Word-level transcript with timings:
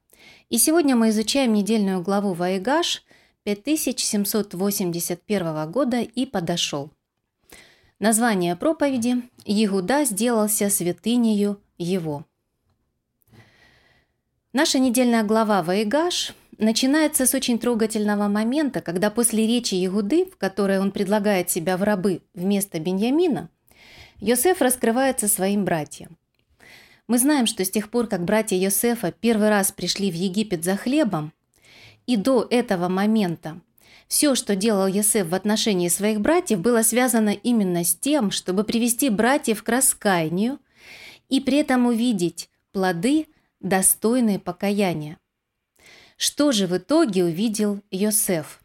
И 0.49 0.57
сегодня 0.57 0.97
мы 0.97 1.11
изучаем 1.11 1.53
недельную 1.53 2.01
главу 2.01 2.33
Ваигаш 2.33 3.05
5781 3.43 5.71
года 5.71 6.01
и 6.01 6.25
подошел. 6.25 6.91
Название 7.99 8.57
проповеди 8.57 9.17
«Егуда 9.45 10.07
сделался 10.07 10.71
святынею 10.71 11.61
его». 11.77 12.25
Наша 14.55 14.79
недельная 14.79 15.25
глава 15.25 15.63
Ваигаш 15.63 16.33
начинается 16.59 17.25
с 17.25 17.35
очень 17.35 17.59
трогательного 17.59 18.29
момента, 18.29 18.81
когда 18.81 19.11
после 19.11 19.47
речи 19.47 19.75
Егуды, 19.75 20.27
в 20.27 20.37
которой 20.37 20.79
он 20.81 20.91
предлагает 20.91 21.51
себя 21.51 21.77
в 21.77 21.83
рабы 21.83 22.23
вместо 22.35 22.79
Беньямина, 22.79 23.49
Йосеф 24.21 24.61
раскрывается 24.61 25.29
своим 25.29 25.65
братьям. 25.65 26.19
Мы 27.07 27.19
знаем, 27.19 27.47
что 27.47 27.65
с 27.65 27.71
тех 27.71 27.91
пор, 27.91 28.07
как 28.09 28.25
братья 28.25 28.57
Йосефа 28.57 29.13
первый 29.13 29.49
раз 29.49 29.73
пришли 29.73 30.11
в 30.11 30.15
Египет 30.15 30.65
за 30.65 30.77
хлебом, 30.77 31.33
и 32.07 32.17
до 32.17 32.47
этого 32.51 32.89
момента 32.89 33.61
все, 34.09 34.35
что 34.35 34.57
делал 34.57 34.87
Йосеф 34.87 35.29
в 35.29 35.35
отношении 35.35 35.89
своих 35.89 36.21
братьев, 36.21 36.61
было 36.61 36.83
связано 36.83 37.31
именно 37.31 37.85
с 37.85 37.95
тем, 37.95 38.31
чтобы 38.31 38.65
привести 38.65 39.11
братьев 39.11 39.63
к 39.63 39.69
раскаянию 39.69 40.59
и 41.29 41.41
при 41.41 41.59
этом 41.59 41.87
увидеть 41.87 42.51
плоды, 42.73 43.27
достойные 43.61 44.39
покаяния. 44.39 45.19
Что 46.19 46.51
же 46.51 46.67
в 46.67 46.77
итоге 46.77 47.23
увидел 47.23 47.81
Йосеф? 47.93 48.61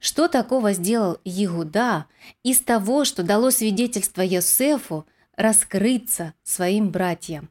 Что 0.00 0.26
такого 0.26 0.72
сделал 0.72 1.18
Егуда 1.22 2.06
из 2.42 2.60
того, 2.60 3.04
что 3.04 3.22
дало 3.22 3.50
свидетельство 3.50 4.22
Йосефу 4.22 5.06
раскрыться 5.36 6.32
своим 6.42 6.88
братьям? 6.90 7.50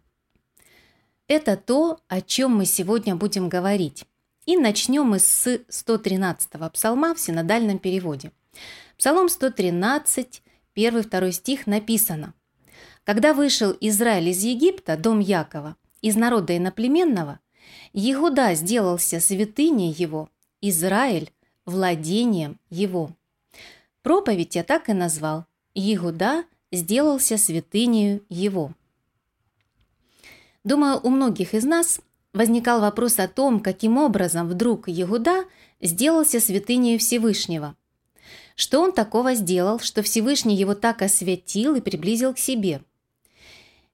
Это 1.28 1.56
то, 1.56 2.00
о 2.08 2.22
чем 2.22 2.56
мы 2.56 2.66
сегодня 2.66 3.16
будем 3.16 3.48
говорить. 3.48 4.06
И 4.48 4.58
начнем 4.58 5.06
мы 5.06 5.20
с 5.20 5.46
113-го 5.46 6.68
псалма 6.72 7.14
в 7.14 7.20
синодальном 7.20 7.78
переводе. 7.78 8.32
Псалом 8.98 9.30
113, 9.30 10.42
1-2 10.76 11.32
стих 11.32 11.68
написано 11.68 12.34
«Когда 13.04 13.36
вышел 13.36 13.76
Израиль 13.82 14.30
из 14.30 14.42
Египта, 14.44 14.98
дом 14.98 15.20
Якова, 15.20 15.76
из 16.02 16.16
народа 16.16 16.58
иноплеменного, 16.58 17.40
Егуда 17.94 18.54
сделался 18.56 19.20
святыней 19.20 19.92
его, 19.92 20.30
Израиль– 20.62 21.32
владением 21.66 22.60
его. 22.70 23.12
Проповедь 24.02 24.56
я 24.56 24.64
так 24.64 24.90
и 24.90 24.94
назвал. 24.94 25.46
Егуда 25.74 26.46
сделался 26.72 27.38
святынею 27.38 28.24
его. 28.30 28.72
Думаю, 30.64 31.00
у 31.04 31.10
многих 31.10 31.54
из 31.54 31.64
нас 31.64 32.00
возникал 32.34 32.82
вопрос 32.82 33.20
о 33.20 33.28
том, 33.28 33.60
каким 33.60 33.98
образом 33.98 34.48
вдруг 34.48 34.88
Егуда 34.88 35.46
сделался 35.82 36.40
святынею 36.40 37.00
Всевышнего. 37.00 37.76
Что 38.56 38.82
он 38.82 38.92
такого 38.92 39.36
сделал, 39.36 39.80
что 39.80 40.02
Всевышний 40.02 40.56
его 40.56 40.76
так 40.76 41.02
освятил 41.02 41.76
и 41.76 41.82
приблизил 41.82 42.34
к 42.34 42.40
себе– 42.40 42.82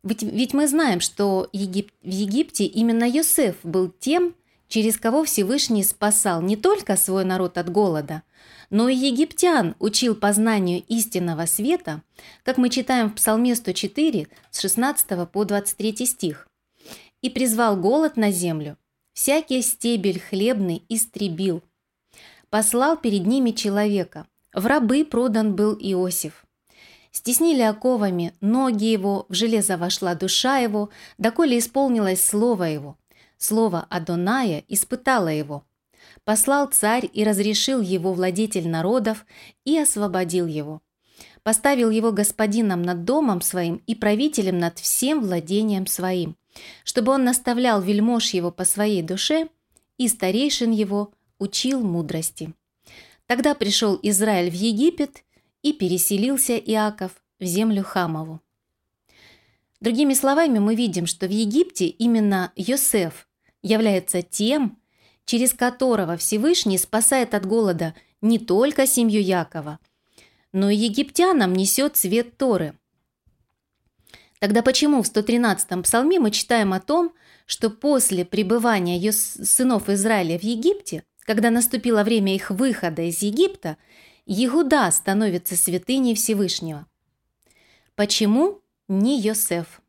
ведь, 0.04 0.24
ведь 0.24 0.54
мы 0.54 0.68
знаем, 0.68 1.00
что 1.00 1.50
Егип... 1.54 1.92
в 2.02 2.10
Египте 2.10 2.66
именно 2.66 3.04
Йосеф 3.04 3.56
был 3.64 3.90
тем, 4.00 4.36
через 4.68 4.98
кого 4.98 5.24
Всевышний 5.24 5.84
спасал 5.84 6.42
не 6.42 6.56
только 6.56 6.96
свой 6.96 7.26
народ 7.26 7.58
от 7.58 7.70
голода, 7.70 8.24
но 8.70 8.88
и 8.88 8.96
египтян 8.96 9.76
учил 9.80 10.16
познанию 10.16 10.82
истинного 10.88 11.46
света, 11.46 12.02
как 12.44 12.58
мы 12.58 12.70
читаем 12.70 13.10
в 13.10 13.16
Псалме 13.16 13.54
104 13.54 14.28
с 14.50 14.60
16 14.60 15.30
по 15.30 15.44
23 15.44 16.06
стих. 16.06 16.48
«И 17.22 17.30
призвал 17.30 17.76
голод 17.76 18.18
на 18.18 18.32
землю, 18.32 18.78
всякий 19.14 19.62
стебель 19.62 20.20
хлебный 20.20 20.84
истребил, 20.90 21.62
послал 22.50 22.98
перед 22.98 23.28
ними 23.28 23.52
человека, 23.52 24.26
в 24.54 24.66
рабы 24.66 25.06
продан 25.06 25.56
был 25.56 25.74
Иосиф, 25.74 26.46
Стеснили 27.12 27.62
оковами 27.62 28.34
ноги 28.40 28.86
его, 28.86 29.26
в 29.28 29.34
железо 29.34 29.78
вошла 29.78 30.16
душа 30.16 30.60
его, 30.60 30.90
доколе 31.18 31.60
исполнилось 31.60 32.24
слово 32.24 32.64
его. 32.64 32.98
Слово 33.38 33.86
Адоная 33.90 34.64
испытало 34.70 35.28
его. 35.28 35.66
Послал 36.24 36.68
царь 36.68 37.10
и 37.12 37.24
разрешил 37.24 37.82
его 37.82 38.14
владетель 38.14 38.70
народов 38.70 39.26
и 39.66 39.78
освободил 39.78 40.48
его. 40.48 40.82
Поставил 41.44 41.90
его 41.90 42.12
господином 42.12 42.84
над 42.84 43.04
домом 43.04 43.42
своим 43.42 43.82
и 43.88 43.96
правителем 43.96 44.60
над 44.60 44.80
всем 44.80 45.22
владением 45.22 45.88
своим, 45.88 46.38
чтобы 46.84 47.12
он 47.12 47.24
наставлял 47.24 47.82
вельмож 47.82 48.30
его 48.30 48.52
по 48.52 48.64
своей 48.64 49.02
душе 49.02 49.50
и 49.98 50.08
старейшин 50.08 50.72
его 50.72 51.12
учил 51.40 51.82
мудрости. 51.82 52.54
Тогда 53.26 53.56
пришел 53.56 54.00
Израиль 54.04 54.52
в 54.52 54.54
Египет 54.54 55.24
и 55.64 55.74
переселился 55.74 56.58
Иаков 56.58 57.12
в 57.40 57.46
землю 57.46 57.84
Хамову. 57.84 58.42
Другими 59.80 60.14
словами, 60.14 60.60
мы 60.60 60.76
видим, 60.76 61.08
что 61.08 61.28
в 61.28 61.32
Египте 61.32 61.88
именно 61.88 62.52
Йосеф 62.56 63.28
является 63.64 64.22
тем, 64.22 64.78
через 65.26 65.54
которого 65.54 66.18
Всевышний 66.18 66.78
спасает 66.78 67.34
от 67.34 67.46
голода 67.46 67.96
не 68.22 68.38
только 68.38 68.86
семью 68.86 69.22
Якова, 69.22 69.80
но 70.52 70.70
и 70.70 70.76
египтянам 70.76 71.54
несет 71.54 71.98
свет 71.98 72.38
Торы. 72.38 72.78
Тогда 74.40 74.62
почему 74.62 75.02
в 75.02 75.06
113-м 75.06 75.84
псалме 75.84 76.20
мы 76.20 76.32
читаем 76.32 76.74
о 76.74 76.80
том, 76.80 77.14
что 77.46 77.70
после 77.70 78.26
пребывания 78.26 79.12
сынов 79.12 79.90
Израиля 79.90 80.40
в 80.40 80.44
Египте, 80.44 81.04
когда 81.22 81.50
наступило 81.50 82.04
время 82.04 82.36
их 82.36 82.50
выхода 82.50 83.04
из 83.04 83.22
Египта, 83.22 83.78
Егуда 84.34 84.90
становится 84.92 85.58
святыней 85.58 86.16
Всевышнего. 86.16 86.88
Почему 87.96 88.62
не 88.88 89.20
Йосеф? 89.20 89.82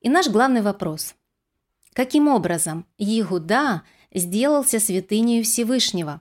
И 0.00 0.08
наш 0.08 0.26
главный 0.26 0.60
вопрос. 0.60 1.14
Каким 1.92 2.26
образом 2.26 2.84
Егуда 2.98 3.84
сделался 4.12 4.80
святыней 4.80 5.44
Всевышнего? 5.44 6.20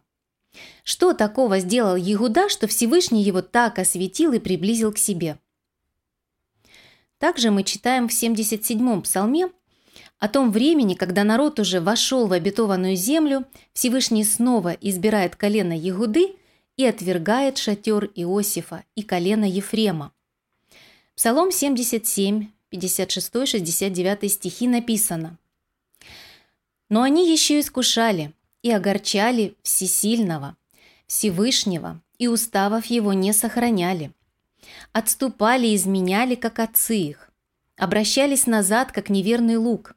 Что 0.83 1.13
такого 1.13 1.57
сделал 1.57 1.95
Егуда, 1.95 2.49
что 2.49 2.67
Всевышний 2.67 3.23
его 3.23 3.41
так 3.41 3.79
осветил 3.79 4.33
и 4.33 4.39
приблизил 4.39 4.93
к 4.93 4.99
себе? 4.99 5.39
Также 7.17 7.49
мы 7.49 7.63
читаем 7.63 8.07
в 8.07 8.11
77-м 8.11 9.01
псалме 9.01 9.49
о 10.19 10.27
том 10.27 10.51
времени, 10.51 10.93
когда 10.93 11.23
народ 11.23 11.59
уже 11.59 11.81
вошел 11.81 12.27
в 12.27 12.33
обетованную 12.33 12.95
землю, 12.95 13.45
Всевышний 13.73 14.23
снова 14.23 14.69
избирает 14.79 15.35
колено 15.35 15.75
Егуды 15.75 16.35
и 16.77 16.85
отвергает 16.85 17.57
шатер 17.57 18.11
Иосифа 18.15 18.83
и 18.95 19.03
колено 19.03 19.45
Ефрема. 19.45 20.11
Псалом 21.15 21.51
77, 21.51 22.49
56-69 22.71 24.27
стихи 24.27 24.67
написано 24.67 25.37
«Но 26.89 27.01
они 27.01 27.31
еще 27.31 27.59
искушали 27.59 28.33
и 28.61 28.71
огорчали 28.71 29.55
Всесильного, 29.63 30.57
Всевышнего, 31.07 32.01
и 32.17 32.27
уставов 32.27 32.85
его 32.85 33.13
не 33.13 33.33
сохраняли. 33.33 34.11
Отступали 34.91 35.67
и 35.67 35.75
изменяли, 35.75 36.35
как 36.35 36.59
отцы 36.59 36.97
их, 36.97 37.29
обращались 37.77 38.47
назад, 38.47 38.91
как 38.91 39.09
неверный 39.09 39.57
лук, 39.57 39.95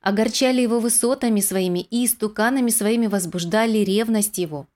огорчали 0.00 0.62
его 0.62 0.80
высотами 0.80 1.40
своими 1.40 1.80
и 1.80 2.04
истуканами 2.06 2.70
своими 2.70 3.06
возбуждали 3.06 3.78
ревность 3.78 4.38
его» 4.38 4.66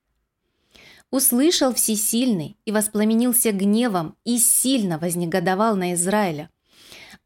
Услышал 1.12 1.75
всесильный 1.75 2.56
и 2.64 2.73
воспламенился 2.73 3.53
гневом 3.53 4.17
и 4.25 4.38
сильно 4.38 4.99
вознегодовал 4.99 5.76
на 5.76 5.93
Израиля. 5.93 6.49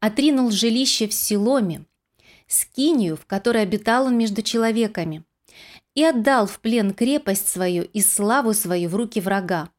Отринул 0.01 0.51
жилище 0.51 1.07
в 1.07 1.13
Силоме, 1.13 1.85
скинию, 2.47 3.15
в 3.15 3.25
которой 3.25 3.63
обитал 3.63 4.07
он 4.07 4.17
между 4.17 4.41
человеками, 4.41 5.23
и 5.95 6.03
отдал 6.03 6.47
в 6.47 6.59
плен 6.59 6.93
крепость 6.93 7.47
свою 7.47 7.83
и 7.83 8.01
славу 8.01 8.53
свою 8.53 8.89
в 8.89 8.95
руки 8.95 9.21
врага. 9.21 9.69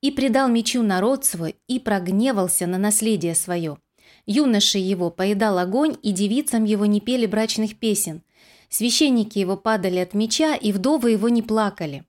И 0.00 0.12
предал 0.12 0.48
мечу 0.48 0.84
народ 0.84 1.24
свой, 1.24 1.56
и 1.66 1.80
прогневался 1.80 2.68
на 2.68 2.78
наследие 2.78 3.34
свое. 3.34 3.78
Юноши 4.26 4.78
его 4.78 5.10
поедал 5.10 5.58
огонь, 5.58 5.96
и 6.00 6.12
девицам 6.12 6.62
его 6.62 6.86
не 6.86 7.00
пели 7.00 7.26
брачных 7.26 7.76
песен. 7.76 8.22
Священники 8.68 9.40
его 9.40 9.56
падали 9.56 9.98
от 9.98 10.14
меча, 10.14 10.54
и 10.54 10.70
вдовы 10.70 11.10
его 11.10 11.28
не 11.28 11.42
плакали. 11.42 12.04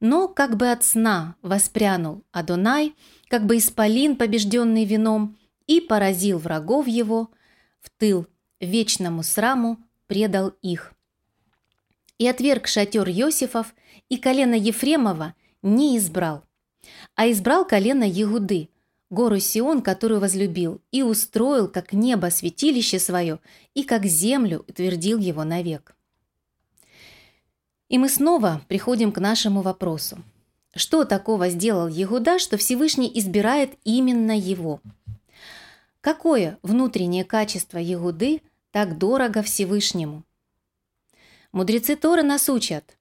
Но 0.00 0.28
как 0.28 0.56
бы 0.56 0.70
от 0.70 0.84
сна 0.84 1.36
воспрянул 1.42 2.24
Адонай, 2.30 2.94
как 3.28 3.46
бы 3.46 3.56
исполин, 3.56 4.16
побежденный 4.16 4.84
вином, 4.84 5.36
и 5.66 5.80
поразил 5.80 6.38
врагов 6.38 6.86
его, 6.86 7.30
в 7.80 7.90
тыл 7.90 8.26
вечному 8.60 9.22
сраму 9.22 9.78
предал 10.06 10.52
их. 10.62 10.92
и 12.18 12.26
отверг 12.26 12.66
шатер 12.66 13.08
Йосифов, 13.08 13.74
и 14.08 14.16
колено 14.16 14.54
Ефремова 14.54 15.34
не 15.62 15.98
избрал, 15.98 16.44
а 17.14 17.30
избрал 17.30 17.66
колено 17.66 18.04
Егуды, 18.04 18.70
гору 19.10 19.38
Сион, 19.38 19.82
которую 19.82 20.20
возлюбил, 20.20 20.80
и 20.90 21.02
устроил, 21.02 21.68
как 21.68 21.92
небо, 21.92 22.30
святилище 22.30 22.98
свое, 22.98 23.40
и 23.74 23.82
как 23.82 24.04
землю 24.06 24.64
утвердил 24.66 25.18
его 25.18 25.44
навек. 25.44 25.95
И 27.88 27.98
мы 27.98 28.08
снова 28.08 28.62
приходим 28.68 29.12
к 29.12 29.18
нашему 29.18 29.62
вопросу. 29.62 30.18
Что 30.74 31.04
такого 31.04 31.48
сделал 31.48 31.88
Егуда, 31.88 32.38
что 32.38 32.56
Всевышний 32.56 33.10
избирает 33.14 33.78
именно 33.84 34.36
его? 34.36 34.80
Какое 36.00 36.58
внутреннее 36.62 37.24
качество 37.24 37.78
Егуды 37.78 38.42
так 38.72 38.98
дорого 38.98 39.42
Всевышнему? 39.42 40.24
Мудрецы 41.52 41.96
Тора 41.96 42.22
нас 42.22 42.48
учат. 42.48 42.96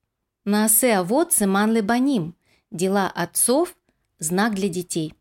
Наасе 0.46 0.94
авод 0.94 1.34
сыман 1.34 1.74
лебаним. 1.74 2.36
Дела 2.72 3.12
отцов– 3.14 3.76
знак 4.20 4.54
для 4.54 4.70
детей. 4.70 5.14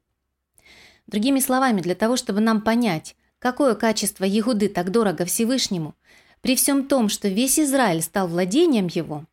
Другими 1.06 1.40
словами, 1.40 1.80
для 1.80 1.94
того, 1.94 2.16
чтобы 2.16 2.40
нам 2.40 2.62
понять, 2.62 3.16
какое 3.38 3.74
качество 3.74 4.24
Егуды 4.24 4.68
так 4.68 4.90
дорого 4.90 5.24
Всевышнему, 5.24 5.94
при 6.40 6.56
всем 6.56 6.86
том, 6.86 7.08
что 7.08 7.28
весь 7.28 7.58
Израиль 7.58 8.02
стал 8.02 8.28
владением 8.28 8.86
его, 8.86 9.24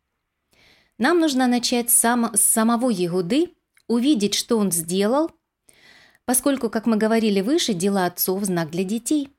нам 1.02 1.20
нужно 1.20 1.48
начать 1.48 1.90
сам, 1.90 2.32
с 2.36 2.42
самого 2.42 2.90
Егуды, 2.90 3.50
увидеть, 3.88 4.36
что 4.36 4.58
он 4.58 4.72
сделал, 4.72 5.32
поскольку, 6.26 6.70
как 6.70 6.86
мы 6.86 6.96
говорили 6.96 7.42
выше, 7.42 7.74
дела 7.74 8.06
отцов– 8.06 8.44
знак 8.46 8.72
для 8.72 8.84
детей. 8.84 9.30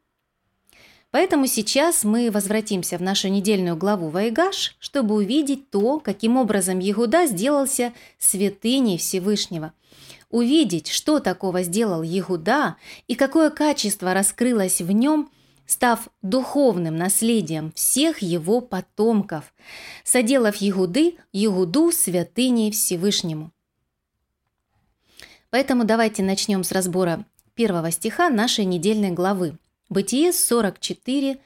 Поэтому 1.10 1.46
сейчас 1.46 2.04
мы 2.04 2.30
возвратимся 2.30 2.98
в 2.98 3.02
нашу 3.02 3.28
недельную 3.28 3.76
главу 3.76 4.08
Вайгаш, 4.08 4.76
чтобы 4.78 5.14
увидеть 5.14 5.70
то, 5.70 6.00
каким 6.00 6.36
образом 6.36 6.78
Егуда 6.78 7.26
сделался 7.26 7.92
святыней 8.18 8.98
Всевышнего– 8.98 9.72
увидеть, 10.32 10.88
что 10.88 11.20
такого 11.20 11.62
сделал 11.62 12.02
Егуда 12.02 12.76
и 13.06 13.14
какое 13.14 13.50
качество 13.50 14.12
раскрылось 14.14 14.80
в 14.80 14.90
нем, 14.90 15.30
став 15.72 16.08
духовным 16.22 16.96
наследием 16.96 17.72
всех 17.72 18.20
его 18.20 18.60
потомков, 18.60 19.54
соделав 20.04 20.56
Егуды, 20.56 21.16
Егуду 21.32 21.90
святыней 21.90 22.70
Всевышнему. 22.70 23.50
Поэтому 25.50 25.84
давайте 25.84 26.22
начнем 26.22 26.62
с 26.62 26.72
разбора 26.72 27.24
первого 27.54 27.90
стиха 27.90 28.30
нашей 28.30 28.64
недельной 28.64 29.10
главы. 29.10 29.58
Бытие 29.88 30.32
44, 30.32 31.38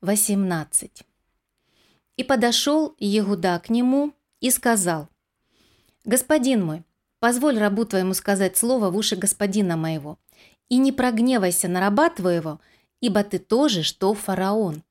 18. 0.00 1.04
«И 2.16 2.24
подошел 2.24 2.94
Егуда 2.98 3.60
к 3.64 3.70
нему 3.70 4.12
и 4.40 4.50
сказал, 4.50 5.08
«Господин 6.04 6.64
мой, 6.64 6.82
Позволь 7.20 7.58
рабу 7.58 7.84
твоему 7.84 8.14
сказать 8.14 8.56
слово 8.56 8.90
в 8.90 8.96
уши 8.96 9.16
господина 9.16 9.76
моего, 9.76 10.18
и 10.68 10.76
не 10.76 10.92
прогневайся 10.92 11.66
на 11.66 11.80
раба 11.80 12.10
твоего, 12.10 12.60
ибо 13.00 13.22
ты 13.24 13.38
тоже, 13.38 13.82
что 13.82 14.14
фараон». 14.14 14.82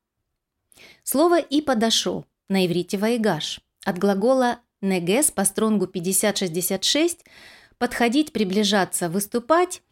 Слово 1.02 1.38
«и 1.38 1.60
подошел» 1.60 2.24
на 2.48 2.66
иврите 2.66 2.98
«ваигаш» 2.98 3.60
от 3.84 3.98
глагола 3.98 4.58
«негес» 4.80 5.30
по 5.30 5.44
стронгу 5.44 5.86
5066 5.86 7.24
«подходить, 7.78 8.32
приближаться, 8.32 9.08
выступать», 9.08 9.82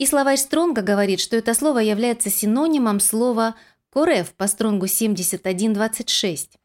и 0.00 0.06
словарь 0.06 0.38
Стронга 0.38 0.80
говорит, 0.80 1.20
что 1.20 1.36
это 1.36 1.52
слово 1.52 1.80
является 1.80 2.30
синонимом 2.30 3.00
слова 3.00 3.54
«корев» 3.90 4.32
по 4.32 4.46
стронгу 4.46 4.86
7126. 4.86 6.58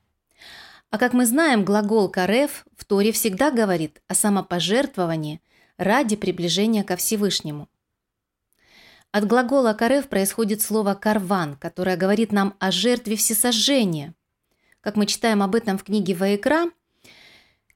А 0.90 0.98
как 0.98 1.12
мы 1.12 1.26
знаем, 1.26 1.66
глагол 1.66 2.08
«карев» 2.08 2.66
в 2.78 2.86
Торе 2.86 3.12
всегда 3.12 3.52
говорит 3.52 4.02
о 4.08 4.16
самопожертвовании 4.16 5.42
ради 5.76 6.16
приближения 6.16 6.86
ко 6.86 6.96
Всевышнему. 6.96 7.68
От 9.16 9.28
глагола 9.28 9.72
«карев» 9.72 10.10
происходит 10.10 10.62
слово 10.62 10.94
«карван», 10.94 11.56
которое 11.56 11.96
говорит 11.96 12.34
нам 12.34 12.54
о 12.60 12.70
жертве 12.70 13.16
всесожжения. 13.16 14.14
Как 14.82 14.98
мы 14.98 15.06
читаем 15.06 15.42
об 15.42 15.56
этом 15.56 15.78
в 15.78 15.86
книге 15.86 16.16
Ваекра, 16.16 16.66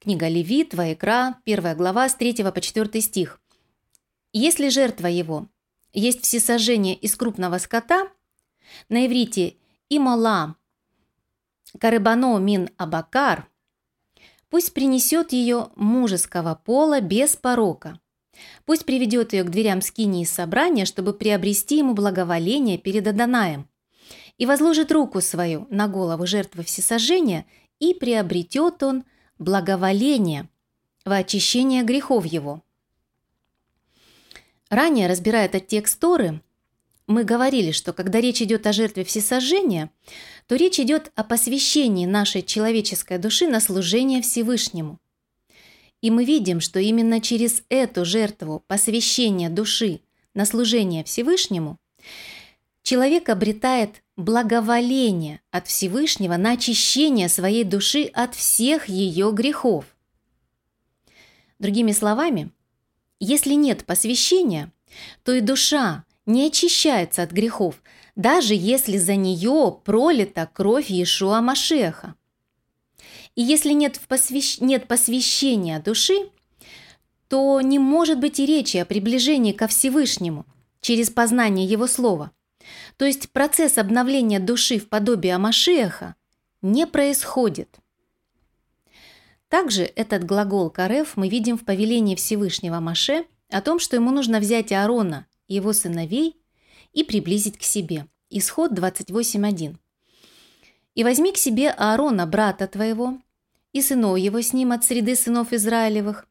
книга 0.02 0.28
Левит, 0.28 0.74
Ваекра, 0.74 1.38
первая 1.46 1.76
глава, 1.76 2.10
с 2.10 2.16
3 2.16 2.44
по 2.44 2.60
4 2.60 3.00
стих. 3.00 3.40
Если 4.34 4.68
жертва 4.68 5.08
его 5.08 5.48
есть 5.94 6.24
всесожжение 6.24 6.94
из 6.94 7.16
крупного 7.16 7.58
скота, 7.60 8.10
на 8.90 9.08
иврите 9.08 9.56
«имала» 9.88 10.58
Карыбано 11.80 12.38
мин 12.40 12.70
Абакар, 12.76 13.48
пусть 14.50 14.74
принесет 14.74 15.32
ее 15.32 15.70
мужеского 15.78 16.56
пола 16.56 17.00
без 17.00 17.38
порока. 17.38 17.98
Пусть 18.66 18.86
приведет 18.86 19.34
ее 19.34 19.44
к 19.44 19.50
дверям 19.50 19.82
скинии 19.82 20.26
собрания, 20.26 20.86
чтобы 20.86 21.14
приобрести 21.14 21.78
ему 21.78 21.94
благоволение 21.94 22.78
перед 22.78 23.08
Адонаем, 23.08 23.68
и 24.38 24.46
возложит 24.46 24.92
руку 24.92 25.22
свою 25.22 25.68
на 25.70 25.88
голову 25.88 26.26
жертвы 26.26 26.64
всесожжения, 26.64 27.46
и 27.80 27.94
приобретет 27.94 28.84
он 28.84 29.04
благоволение 29.38 30.50
во 31.06 31.18
очищение 31.18 31.84
грехов 31.84 32.26
его. 32.26 32.64
Ранее, 34.70 35.08
разбирая 35.08 35.46
этот 35.46 35.68
текст 35.68 36.00
Торы, 36.00 36.42
мы 37.08 37.24
говорили, 37.24 37.72
что 37.72 37.92
когда 37.92 38.22
речь 38.22 38.42
идет 38.42 38.68
о 38.68 38.74
жертве 38.74 39.04
всесожжения, 39.04 39.90
то 40.48 40.56
речь 40.56 40.80
идет 40.80 41.12
о 41.16 41.24
посвящении 41.24 42.06
нашей 42.06 42.44
человеческой 42.44 43.18
души 43.18 43.48
на 43.48 43.60
служение 43.60 44.22
Всевышнему. 44.22 45.00
И 46.02 46.12
мы 46.12 46.24
видим, 46.24 46.62
что 46.62 46.80
именно 46.80 47.20
через 47.20 47.64
эту 47.70 48.06
жертву 48.06 48.64
посвящения 48.68 49.50
души 49.50 50.02
на 50.34 50.46
служение 50.46 51.04
Всевышнему 51.04 51.78
человек 52.84 53.30
обретает 53.30 54.02
благоволение 54.16 55.42
от 55.52 55.68
Всевышнего 55.68 56.38
на 56.38 56.52
очищение 56.52 57.30
своей 57.30 57.64
души 57.64 58.06
от 58.14 58.36
всех 58.36 58.88
ее 58.88 59.32
грехов. 59.32 59.86
Другими 61.60 61.92
словами, 61.92 62.52
если 63.20 63.54
нет 63.54 63.86
посвящения, 63.86 64.72
то 65.24 65.34
и 65.34 65.42
душа 65.42 66.06
не 66.26 66.48
очищается 66.48 67.24
от 67.24 67.32
грехов, 67.32 67.82
даже 68.16 68.54
если 68.54 68.98
за 68.98 69.16
нее 69.16 69.78
пролита 69.84 70.50
кровь 70.52 70.90
Иешуа 70.90 71.42
Машеха. 71.42 72.16
И 73.36 73.42
если 73.42 73.72
нет, 73.72 74.00
посвящ... 74.08 74.60
нет 74.60 74.88
посвящения 74.88 75.80
души, 75.80 76.30
то 77.28 77.62
не 77.62 77.80
может 77.80 78.20
быть 78.20 78.40
и 78.40 78.46
речи 78.46 78.78
о 78.78 78.86
приближении 78.86 79.52
ко 79.52 79.68
Всевышнему 79.68 80.46
через 80.82 81.10
познание 81.10 81.66
Его 81.66 81.88
Слова. 81.88 82.32
То 82.98 83.06
есть 83.06 83.30
процесс 83.32 83.78
обновления 83.78 84.40
души 84.40 84.80
в 84.80 84.90
подобие 84.90 85.38
Машеха 85.38 86.16
не 86.62 86.86
происходит. 86.86 87.80
Также 89.48 89.84
этот 89.84 90.26
глагол 90.26 90.70
«карев» 90.70 91.18
мы 91.18 91.28
видим 91.28 91.58
в 91.58 91.66
повелении 91.66 92.16
Всевышнего 92.16 92.80
Маше 92.80 93.26
о 93.50 93.62
том, 93.62 93.80
что 93.80 93.96
ему 93.96 94.12
нужно 94.12 94.40
взять 94.40 94.72
Аарона 94.72 95.26
его 95.48 95.74
сыновей 95.74 96.38
и 96.94 97.04
приблизить 97.04 97.58
к 97.58 97.64
себе. 97.64 98.06
Исход 98.30 98.74
28.1. 98.74 99.76
«И 101.00 101.04
возьми 101.06 101.32
к 101.32 101.38
себе 101.38 101.70
Аарона, 101.70 102.28
брата 102.28 102.68
твоего, 102.68 103.22
и 103.72 103.82
сынов 103.82 104.18
его 104.18 104.42
с 104.42 104.52
ним 104.52 104.74
от 104.74 104.84
среды 104.84 105.16
сынов 105.16 105.54
Израилевых, 105.54 106.28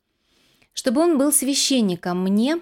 чтобы 0.75 1.01
он 1.01 1.17
был 1.17 1.33
священником 1.33 2.23
мне, 2.23 2.61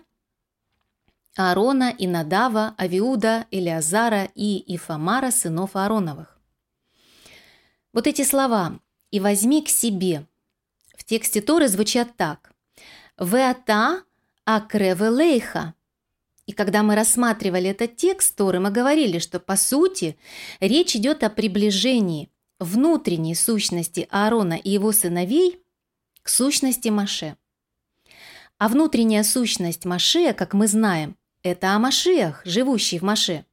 Аарона 1.35 1.91
и 1.91 2.07
Надава, 2.07 2.77
Авиуда, 2.79 3.47
Элиазара 3.51 4.31
и 4.37 4.63
Ифамара, 4.73 5.33
сынов 5.33 5.75
Аароновых». 5.75 6.39
Вот 7.93 8.07
эти 8.07 8.23
слова 8.23 8.79
«и 9.11 9.19
возьми 9.19 9.61
к 9.61 9.69
себе» 9.69 10.29
в 10.97 11.03
тексте 11.03 11.41
Торы 11.41 11.67
звучат 11.67 12.17
так 12.17 12.53
«Веата 13.19 14.05
акревелейха» 14.45 15.75
И 16.47 16.53
когда 16.53 16.83
мы 16.83 16.95
рассматривали 16.95 17.71
этот 17.71 17.97
текст 17.97 18.37
Торы, 18.37 18.61
мы 18.61 18.71
говорили, 18.71 19.19
что 19.19 19.41
по 19.41 19.57
сути 19.57 20.17
речь 20.61 20.95
идет 20.95 21.25
о 21.25 21.31
приближении 21.31 22.31
внутренней 22.61 23.35
сущности 23.35 24.07
Аарона 24.11 24.55
и 24.55 24.71
его 24.71 24.93
сыновей 24.93 25.61
к 26.23 26.29
сущности 26.29 26.89
Маше. 26.89 27.37
А 28.59 28.69
внутренняя 28.69 29.25
сущность 29.25 29.85
Маше, 29.85 30.33
как 30.33 30.55
мы 30.55 30.69
знаем, 30.69 31.17
это 31.43 31.75
о 31.75 31.79
Машеях, 31.79 32.43
живущий 32.45 32.99
в 32.99 33.03
Маше. 33.03 33.45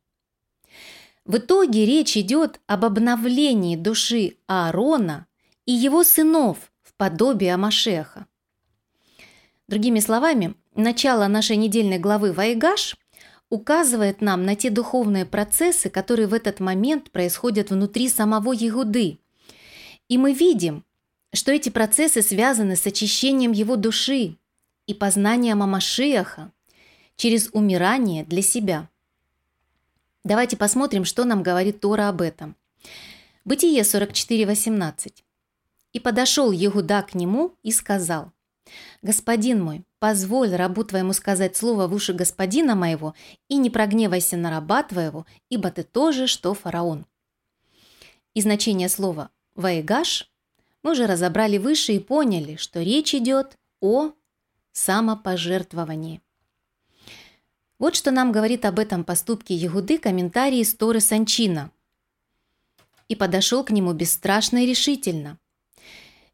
В 1.25 1.37
итоге 1.37 1.85
речь 1.85 2.15
идет 2.15 2.59
об 2.67 2.85
обновлении 2.85 3.75
души 3.75 4.37
Аарона 4.47 5.25
и 5.65 5.71
его 5.71 6.03
сынов 6.03 6.71
в 6.81 6.93
подобии 6.95 7.47
Амашеха. 7.47 8.27
Другими 9.67 9.99
словами, 9.99 10.55
начало 10.75 11.27
нашей 11.27 11.57
недельной 11.57 11.99
главы 11.99 12.33
«Вайгаш» 12.33 12.97
указывает 13.49 14.21
нам 14.21 14.45
на 14.45 14.55
те 14.55 14.69
духовные 14.69 15.25
процессы, 15.25 15.89
которые 15.89 16.27
в 16.27 16.33
этот 16.33 16.59
момент 16.59 17.11
происходят 17.11 17.69
внутри 17.69 18.09
самого 18.09 18.51
Ягуды. 18.51 19.19
И 20.09 20.17
мы 20.17 20.33
видим, 20.33 20.83
что 21.33 21.51
эти 21.51 21.69
процессы 21.69 22.21
связаны 22.21 22.75
с 22.75 22.85
очищением 22.87 23.51
его 23.51 23.75
души 23.75 24.37
и 24.87 24.93
познанием 24.93 25.61
Амашиаха 25.61 26.51
через 27.15 27.49
умирание 27.53 28.23
для 28.23 28.41
себя. 28.41 28.89
Давайте 30.23 30.57
посмотрим, 30.57 31.05
что 31.05 31.25
нам 31.25 31.43
говорит 31.43 31.79
Тора 31.79 32.09
об 32.09 32.21
этом. 32.21 32.55
Бытие 33.45 33.81
44.18. 33.81 35.23
«И 35.91 35.99
подошел 35.99 36.51
Егуда 36.51 37.03
к 37.03 37.13
нему 37.13 37.55
и 37.61 37.71
сказал, 37.71 38.31
«Господин 39.03 39.61
мой, 39.61 39.83
позволь 39.99 40.55
рабу 40.55 40.85
твоему 40.85 41.11
сказать 41.11 41.57
слово 41.57 41.87
в 41.87 41.93
уши 41.93 42.13
господина 42.13 42.73
моего, 42.73 43.13
и 43.49 43.57
не 43.57 43.69
прогневайся 43.69 44.37
на 44.37 44.49
раба 44.49 44.81
твоего, 44.81 45.25
ибо 45.49 45.71
ты 45.71 45.83
тоже, 45.83 46.25
что 46.25 46.53
фараон». 46.53 47.05
И 48.33 48.41
значение 48.41 48.87
слова 48.87 49.29
«ваегаш» 49.55 50.31
мы 50.83 50.91
уже 50.91 51.05
разобрали 51.05 51.57
выше 51.57 51.91
и 51.93 51.99
поняли, 51.99 52.55
что 52.55 52.81
речь 52.81 53.13
идет 53.13 53.57
о 53.81 54.13
самопожертвовании. 54.71 56.21
Вот 57.79 57.97
что 57.97 58.11
нам 58.11 58.31
говорит 58.31 58.63
об 58.63 58.79
этом 58.79 59.03
поступке 59.03 59.53
Егуды 59.53 59.97
комментарий 59.97 60.61
из 60.61 60.73
Торы 60.75 61.01
Санчина. 61.01 61.71
«И 63.09 63.15
подошел 63.17 63.65
к 63.65 63.71
нему 63.71 63.91
бесстрашно 63.91 64.63
и 64.63 64.65
решительно». 64.65 65.39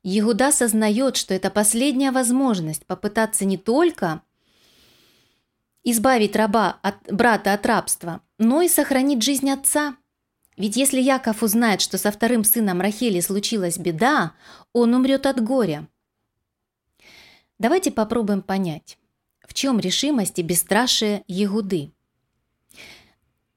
Егуда 0.03 0.51
сознает, 0.51 1.17
что 1.17 1.33
это 1.33 1.49
последняя 1.49 2.11
возможность 2.11 2.85
попытаться 2.85 3.45
не 3.45 3.57
только 3.57 4.21
избавить 5.83 6.35
раба 6.35 6.79
от 6.81 6.95
брата 7.11 7.53
от 7.53 7.65
рабства, 7.65 8.21
но 8.37 8.61
и 8.61 8.67
сохранить 8.67 9.23
жизнь 9.23 9.49
отца– 9.49 9.95
ведь 10.59 10.75
если 10.75 10.99
Яков 10.99 11.41
узнает, 11.41 11.79
что 11.79 11.97
со 11.97 12.11
вторым 12.11 12.43
сыном 12.43 12.81
Рахели 12.81 13.21
случилась 13.21 13.77
беда, 13.77 14.33
он 14.73 14.93
умрет 14.93 15.25
от 15.25 15.41
горя. 15.41 15.87
Давайте 17.59 17.91
попробуем 17.91 18.41
понять, 18.41 18.97
в 19.47 19.53
чем 19.53 19.79
решимость 19.79 20.37
и 20.37 20.41
бесстрашие 20.41 21.23
Егуды. 21.27 21.93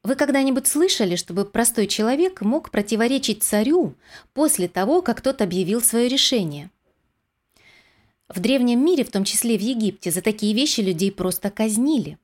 Вы 0.05 0.17
когда-нибудь 0.17 0.67
слышали, 0.67 1.15
чтобы 1.15 1.45
простой 1.45 1.87
человек 1.87 2.41
мог 2.41 2.71
противоречить 2.71 3.45
царю 3.45 3.95
после 4.35 4.67
того, 4.67 5.01
как 5.01 5.21
тот 5.21 5.41
объявил 5.41 5.81
свое 5.81 6.09
решение? 6.09 6.71
В 8.29 8.41
древнем 8.41 8.85
мире, 8.85 9.05
в 9.05 9.11
том 9.13 9.23
числе 9.23 9.57
в 9.57 9.61
Египте, 9.61 10.11
за 10.11 10.21
такие 10.21 10.55
вещи 10.55 10.81
людей 10.81 11.13
просто 11.13 11.51
казнили. 11.51 12.19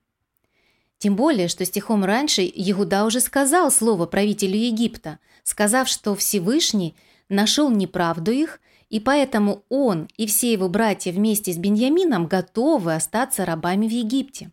Тем 0.99 1.14
более, 1.14 1.47
что 1.47 1.64
стихом 1.64 2.04
раньше 2.04 2.42
Егуда 2.42 3.04
уже 3.04 3.20
сказал 3.20 3.70
слово 3.70 4.06
правителю 4.06 4.56
Египта, 4.56 5.20
сказав, 5.44 5.88
что 5.88 6.16
Всевышний 6.16 6.97
нашел 7.28 7.70
неправду 7.70 8.32
их, 8.32 8.61
и 8.90 8.99
поэтому 8.99 9.62
он 9.68 10.08
и 10.16 10.26
все 10.26 10.50
его 10.50 10.68
братья 10.68 11.12
вместе 11.12 11.52
с 11.52 11.56
Беньямином 11.56 12.26
готовы 12.26 12.94
остаться 12.94 13.44
рабами 13.44 13.87
в 13.87 13.92
Египте. 13.92 14.50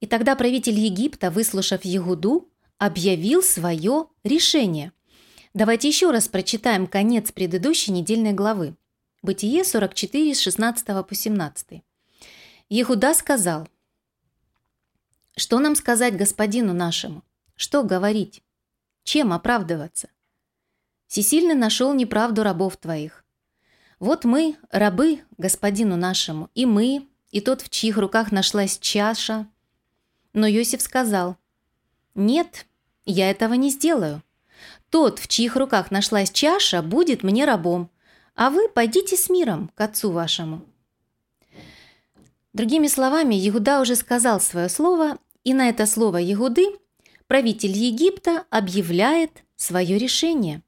И 0.00 0.06
тогда 0.06 0.34
правитель 0.34 0.78
Египта, 0.78 1.30
выслушав 1.30 1.84
Егуду, 1.84 2.48
объявил 2.78 3.42
свое 3.42 4.06
решение. 4.24 4.92
Давайте 5.54 5.88
еще 5.88 6.10
раз 6.10 6.28
прочитаем 6.28 6.86
конец 6.86 7.32
предыдущей 7.32 7.92
недельной 7.92 8.32
главы. 8.32 8.76
Бытие 9.22 9.64
44 9.64 10.34
с 10.34 10.40
16 10.40 10.86
по 11.06 11.14
17. 11.14 11.82
Егуда 12.68 13.14
сказал– 13.14 13.68
что 15.40 15.58
нам 15.58 15.74
сказать 15.74 16.18
господину 16.18 16.74
нашему? 16.74 17.24
Что 17.56 17.82
говорить? 17.82 18.42
Чем 19.04 19.32
оправдываться? 19.32 20.10
Всесильный 21.06 21.54
нашел 21.54 21.94
неправду 21.94 22.42
рабов 22.42 22.76
твоих. 22.76 23.24
Вот 24.00 24.26
мы, 24.26 24.56
рабы 24.70 25.20
господину 25.38 25.96
нашему, 25.96 26.50
и 26.54 26.66
мы, 26.66 27.08
и 27.30 27.40
тот, 27.40 27.62
в 27.62 27.70
чьих 27.70 27.96
руках 27.96 28.32
нашлась 28.32 28.78
чаша. 28.78 29.46
Но 30.32 30.46
Йосиф 30.46 30.80
сказал, 30.80 31.36
«Нет, 32.14 32.66
я 33.04 33.30
этого 33.30 33.54
не 33.54 33.70
сделаю. 33.70 34.22
Тот, 34.90 35.18
в 35.18 35.28
чьих 35.28 35.56
руках 35.56 35.90
нашлась 35.90 36.30
чаша, 36.30 36.82
будет 36.82 37.22
мне 37.22 37.44
рабом, 37.44 37.90
а 38.34 38.50
вы 38.50 38.68
пойдите 38.68 39.16
с 39.16 39.28
миром 39.28 39.70
к 39.74 39.80
отцу 39.80 40.10
вашему». 40.10 40.62
Другими 42.52 42.88
словами, 42.88 43.34
Егуда 43.34 43.80
уже 43.80 43.94
сказал 43.94 44.40
свое 44.40 44.68
слово, 44.68 45.18
и 45.44 45.54
на 45.54 45.68
это 45.68 45.86
слово 45.86 46.16
Егуды 46.16 46.66
правитель 47.28 47.70
Египта 47.70 48.44
объявляет 48.50 49.44
свое 49.54 49.98
решение. 49.98 50.62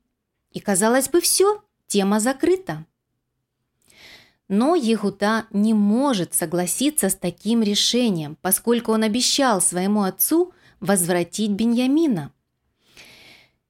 И, 0.52 0.60
казалось 0.60 1.08
бы, 1.08 1.20
все, 1.20 1.62
тема 1.88 2.20
закрыта. 2.20 2.86
Но 4.54 4.74
Егуда 4.74 5.46
не 5.50 5.72
может 5.72 6.34
согласиться 6.34 7.08
с 7.08 7.14
таким 7.14 7.62
решением, 7.62 8.36
поскольку 8.42 8.92
он 8.92 9.02
обещал 9.02 9.62
своему 9.62 10.02
отцу 10.02 10.52
возвратить 10.78 11.52
Беньямина. 11.52 12.32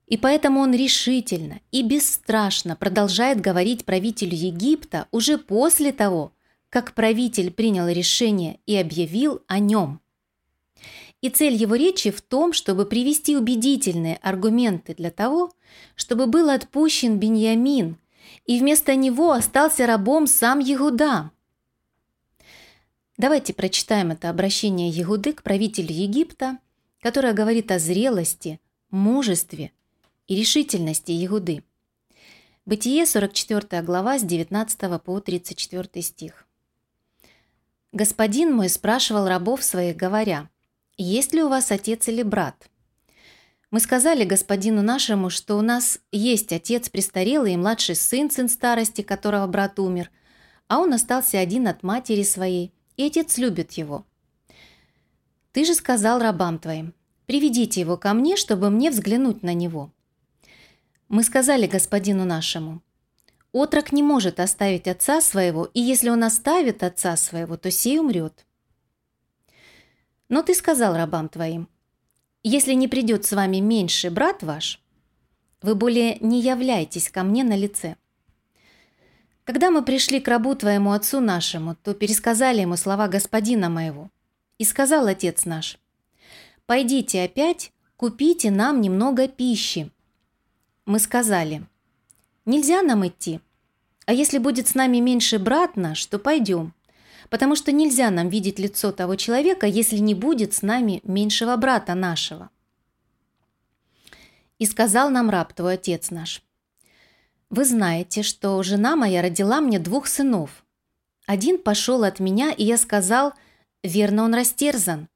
И 0.08 0.16
поэтому 0.16 0.58
он 0.58 0.74
решительно 0.74 1.60
и 1.70 1.84
бесстрашно 1.84 2.74
продолжает 2.74 3.40
говорить 3.40 3.84
правителю 3.84 4.34
Египта 4.34 5.06
уже 5.12 5.38
после 5.38 5.92
того, 5.92 6.32
как 6.68 6.94
правитель 6.94 7.52
принял 7.52 7.86
решение 7.86 8.58
и 8.66 8.74
объявил 8.76 9.40
о 9.46 9.60
нем. 9.60 10.00
И 11.20 11.28
цель 11.28 11.54
его 11.54 11.76
речи 11.76 12.10
в 12.10 12.20
том, 12.20 12.52
чтобы 12.52 12.86
привести 12.86 13.36
убедительные 13.36 14.16
аргументы 14.16 14.96
для 14.96 15.12
того, 15.12 15.52
чтобы 15.94 16.26
был 16.26 16.50
отпущен 16.50 17.20
Беньямин, 17.20 17.98
и 18.46 18.58
вместо 18.58 18.94
него 18.94 19.32
остался 19.32 19.86
рабом 19.86 20.26
сам 20.26 20.58
Егуда. 20.58 21.30
Давайте 23.16 23.52
прочитаем 23.52 24.10
это 24.10 24.30
обращение 24.30 24.88
Егуды 24.88 25.32
к 25.32 25.42
правителю 25.42 25.92
Египта, 25.92 26.58
которое 27.00 27.32
говорит 27.32 27.70
о 27.70 27.78
зрелости, 27.78 28.60
мужестве 28.90 29.72
и 30.26 30.34
решительности 30.34 31.12
Егуды. 31.12 31.62
Бытие, 32.64 33.06
44 33.06 33.82
глава, 33.82 34.18
с 34.18 34.22
19 34.22 35.02
по 35.02 35.20
34 35.20 36.02
стих. 36.02 36.46
«Господин 37.92 38.54
мой 38.54 38.68
спрашивал 38.68 39.28
рабов 39.28 39.62
своих, 39.62 39.96
говоря, 39.96 40.48
есть 40.96 41.32
ли 41.34 41.42
у 41.42 41.48
вас 41.48 41.70
отец 41.70 42.08
или 42.08 42.22
брат? 42.22 42.70
Мы 43.72 43.80
сказали 43.80 44.24
господину 44.24 44.82
нашему, 44.82 45.30
что 45.30 45.56
у 45.56 45.62
нас 45.62 45.98
есть 46.12 46.52
отец 46.52 46.90
престарелый 46.90 47.54
и 47.54 47.56
младший 47.56 47.94
сын, 47.94 48.30
сын 48.30 48.50
старости, 48.50 49.00
которого 49.00 49.46
брат 49.46 49.78
умер, 49.78 50.10
а 50.68 50.78
он 50.78 50.92
остался 50.92 51.38
один 51.38 51.66
от 51.66 51.82
матери 51.82 52.22
своей, 52.22 52.74
и 52.98 53.04
отец 53.04 53.38
любит 53.38 53.72
его. 53.72 54.04
Ты 55.52 55.64
же 55.64 55.72
сказал 55.74 56.20
рабам 56.20 56.58
твоим, 56.58 56.92
приведите 57.24 57.80
его 57.80 57.96
ко 57.96 58.12
мне, 58.12 58.36
чтобы 58.36 58.68
мне 58.68 58.90
взглянуть 58.90 59.42
на 59.42 59.54
него. 59.54 59.90
Мы 61.08 61.22
сказали 61.22 61.66
господину 61.66 62.26
нашему, 62.26 62.82
отрок 63.52 63.90
не 63.90 64.02
может 64.02 64.38
оставить 64.38 64.86
отца 64.86 65.22
своего, 65.22 65.64
и 65.64 65.80
если 65.80 66.10
он 66.10 66.24
оставит 66.24 66.82
отца 66.82 67.16
своего, 67.16 67.56
то 67.56 67.70
сей 67.70 67.98
умрет. 67.98 68.44
Но 70.28 70.42
ты 70.42 70.54
сказал 70.54 70.94
рабам 70.94 71.30
твоим, 71.30 71.70
если 72.42 72.72
не 72.72 72.88
придет 72.88 73.24
с 73.24 73.32
вами 73.32 73.58
меньший 73.58 74.10
брат 74.10 74.42
ваш, 74.42 74.80
вы 75.62 75.74
более 75.74 76.18
не 76.18 76.40
являйтесь 76.40 77.08
ко 77.08 77.22
мне 77.22 77.44
на 77.44 77.56
лице. 77.56 77.96
Когда 79.44 79.70
мы 79.70 79.82
пришли 79.82 80.20
к 80.20 80.28
рабу 80.28 80.54
твоему 80.54 80.92
отцу 80.92 81.20
нашему, 81.20 81.74
то 81.74 81.94
пересказали 81.94 82.60
ему 82.60 82.76
слова 82.76 83.08
господина 83.08 83.68
моего. 83.68 84.10
И 84.58 84.64
сказал 84.64 85.06
отец 85.06 85.44
наш, 85.44 85.78
«Пойдите 86.66 87.22
опять, 87.22 87.72
купите 87.96 88.50
нам 88.50 88.80
немного 88.80 89.28
пищи». 89.28 89.90
Мы 90.86 90.98
сказали, 90.98 91.66
«Нельзя 92.44 92.82
нам 92.82 93.06
идти, 93.06 93.40
а 94.06 94.12
если 94.12 94.38
будет 94.38 94.68
с 94.68 94.74
нами 94.74 94.98
меньший 94.98 95.38
брат 95.38 95.76
наш, 95.76 96.04
то 96.06 96.18
пойдем» 96.18 96.74
потому 97.32 97.56
что 97.56 97.72
нельзя 97.72 98.10
нам 98.10 98.28
видеть 98.28 98.58
лицо 98.58 98.92
того 98.92 99.16
человека, 99.16 99.66
если 99.66 99.96
не 99.96 100.14
будет 100.14 100.52
с 100.52 100.60
нами 100.60 101.00
меньшего 101.02 101.56
брата 101.56 101.94
нашего. 101.94 102.50
И 104.58 104.66
сказал 104.66 105.08
нам 105.08 105.30
раб 105.30 105.54
твой 105.54 105.74
отец 105.74 106.10
наш, 106.10 106.42
«Вы 107.48 107.64
знаете, 107.64 108.22
что 108.22 108.62
жена 108.62 108.96
моя 108.96 109.22
родила 109.22 109.62
мне 109.62 109.78
двух 109.78 110.08
сынов. 110.08 110.62
Один 111.24 111.56
пошел 111.56 112.04
от 112.04 112.20
меня, 112.20 112.50
и 112.50 112.64
я 112.64 112.76
сказал, 112.76 113.32
верно, 113.82 114.24
он 114.24 114.34
растерзан. 114.34 115.08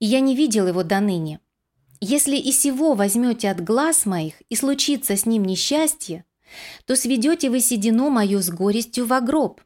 И 0.00 0.06
я 0.06 0.18
не 0.18 0.34
видел 0.34 0.66
его 0.66 0.82
до 0.82 0.98
ныне. 0.98 1.38
Если 2.00 2.36
и 2.36 2.50
сего 2.50 2.94
возьмете 2.94 3.50
от 3.50 3.62
глаз 3.62 4.04
моих, 4.04 4.34
и 4.48 4.56
случится 4.56 5.16
с 5.16 5.26
ним 5.26 5.44
несчастье, 5.44 6.24
то 6.86 6.96
сведете 6.96 7.50
вы 7.50 7.60
седину 7.60 8.10
мою 8.10 8.42
с 8.42 8.50
горестью 8.50 9.06
во 9.06 9.20
гроб. 9.20 9.60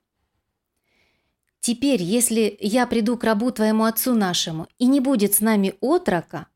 Теперь, 1.64 2.02
если 2.02 2.59
я 2.61 2.87
приду 2.87 3.16
к 3.16 3.25
рабу 3.25 3.50
твоему 3.50 3.85
отцу 3.85 4.14
нашему, 4.14 4.68
и 4.78 4.85
не 4.85 5.00
будет 5.00 5.33
с 5.33 5.40
нами 5.40 5.76
отрока, 5.80 6.49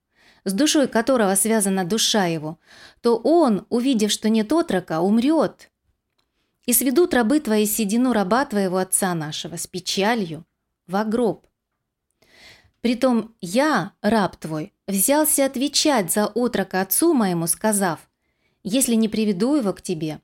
с 0.44 0.52
душой 0.52 0.86
которого 0.86 1.34
связана 1.34 1.86
душа 1.86 2.26
его, 2.26 2.58
то 3.00 3.16
он, 3.16 3.64
увидев, 3.70 4.12
что 4.12 4.28
нет 4.28 4.52
отрока, 4.52 5.00
умрет. 5.00 5.70
И 6.66 6.74
сведут 6.74 7.14
рабы 7.14 7.40
твои 7.40 7.64
седину 7.64 8.12
раба 8.12 8.44
твоего 8.44 8.76
отца 8.76 9.14
нашего 9.14 9.56
с 9.56 9.66
печалью 9.66 10.44
во 10.86 11.04
гроб. 11.04 11.46
Притом 12.82 13.34
я, 13.40 13.92
раб 14.02 14.36
твой, 14.36 14.74
взялся 14.86 15.46
отвечать 15.46 16.12
за 16.12 16.26
отрока 16.26 16.82
отцу 16.82 17.14
моему, 17.14 17.46
сказав, 17.46 18.10
«Если 18.62 18.94
не 18.94 19.08
приведу 19.08 19.54
его 19.56 19.72
к 19.72 19.80
тебе, 19.80 20.20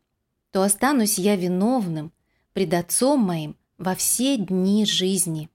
то 0.51 0.63
останусь 0.63 1.19
я 1.19 1.37
виновным 1.37 2.13
пред 2.53 2.75
отцом 2.75 3.21
моим 3.21 3.57
во 3.79 3.95
все 3.95 4.37
дни 4.37 4.85
жизни. 4.87 5.51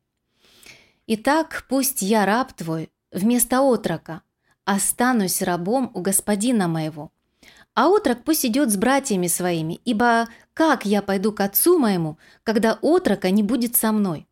Итак, 1.07 1.65
пусть 1.69 2.01
я, 2.01 2.25
раб 2.25 2.53
твой, 2.53 2.89
вместо 3.11 3.61
отрока, 3.61 4.21
останусь 4.65 5.41
рабом 5.41 5.91
у 5.93 6.01
господина 6.01 6.67
моего, 6.67 7.11
а 7.73 7.87
отрок 7.89 8.23
пусть 8.23 8.45
идет 8.45 8.71
с 8.71 8.77
братьями 8.77 9.27
своими, 9.27 9.79
ибо 9.85 10.27
как 10.53 10.85
я 10.85 11.01
пойду 11.01 11.31
к 11.31 11.39
отцу 11.39 11.79
моему, 11.79 12.17
когда 12.43 12.77
отрока 12.81 13.31
не 13.31 13.43
будет 13.43 13.75
со 13.75 13.91
мной? 13.91 14.29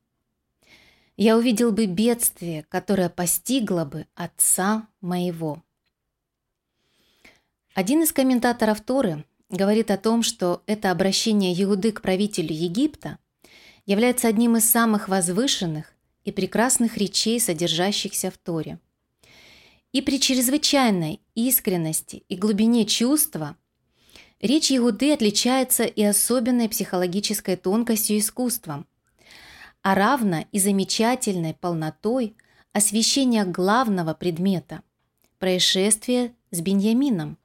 я 1.18 1.36
увидел 1.36 1.72
бы 1.72 1.88
бедствие, 1.88 2.64
которое 2.70 3.10
постигло 3.10 3.86
бы 3.86 4.06
отца 4.14 4.88
моего. 5.02 5.64
Один 7.74 8.04
из 8.04 8.14
комментаторов 8.14 8.82
Торы 8.82 9.26
говорит 9.50 9.92
о 9.92 9.98
том, 9.98 10.22
что 10.22 10.64
это 10.68 10.92
обращение 10.92 11.54
Иуды 11.64 11.92
к 11.92 12.02
правителю 12.02 12.54
Египта 12.54 13.18
является 13.88 14.28
одним 14.28 14.58
из 14.58 14.70
самых 14.70 15.08
возвышенных 15.10 15.92
и 16.24 16.32
прекрасных 16.32 16.98
речей, 16.98 17.40
содержащихся 17.40 18.30
в 18.30 18.38
Торе. 18.38 18.80
И 19.92 20.04
при 20.04 20.20
чрезвычайной 20.20 21.22
искренности 21.34 22.24
и 22.30 22.36
глубине 22.36 22.86
чувства 22.86 23.58
речь 24.40 24.72
Иуды 24.72 25.12
отличается 25.12 25.86
и 25.86 26.04
особенной 26.04 26.70
психологической 26.70 27.56
тонкостью 27.56 28.20
искусством– 28.20 28.86
а 29.88 29.96
равно 29.96 30.46
и 30.52 30.60
замечательной 30.60 31.54
полнотой 31.54 32.36
освещения 32.74 33.46
главного 33.46 34.14
предмета– 34.14 34.82
происшествия 35.40 36.36
с 36.52 36.60
Беньямином. 36.60 37.38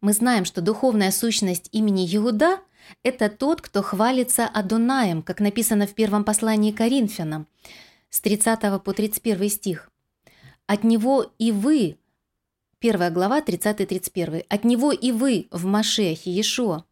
Мы 0.00 0.14
знаем, 0.14 0.46
что 0.46 0.62
духовная 0.62 1.10
сущность 1.10 1.68
имени 1.72 2.06
Иуда– 2.16 2.60
это 3.02 3.28
тот, 3.28 3.60
кто 3.60 3.82
хвалится 3.82 4.46
Адонаем, 4.46 5.22
как 5.22 5.40
написано 5.40 5.86
в 5.86 5.94
первом 5.94 6.24
послании 6.24 6.72
Коринфянам, 6.72 7.46
с 8.08 8.20
30 8.22 8.82
по 8.82 8.92
31 8.94 9.50
стих. 9.50 9.90
«От 10.66 10.84
него 10.84 11.30
и 11.38 11.52
вы» 11.52 11.98
Первая 12.78 13.10
глава, 13.10 13.42
30-31. 13.42 14.46
«От 14.48 14.64
него 14.64 14.90
и 14.90 15.12
вы 15.12 15.48
в 15.50 15.66
Машехе 15.66 16.30
Иешуа, 16.30 16.86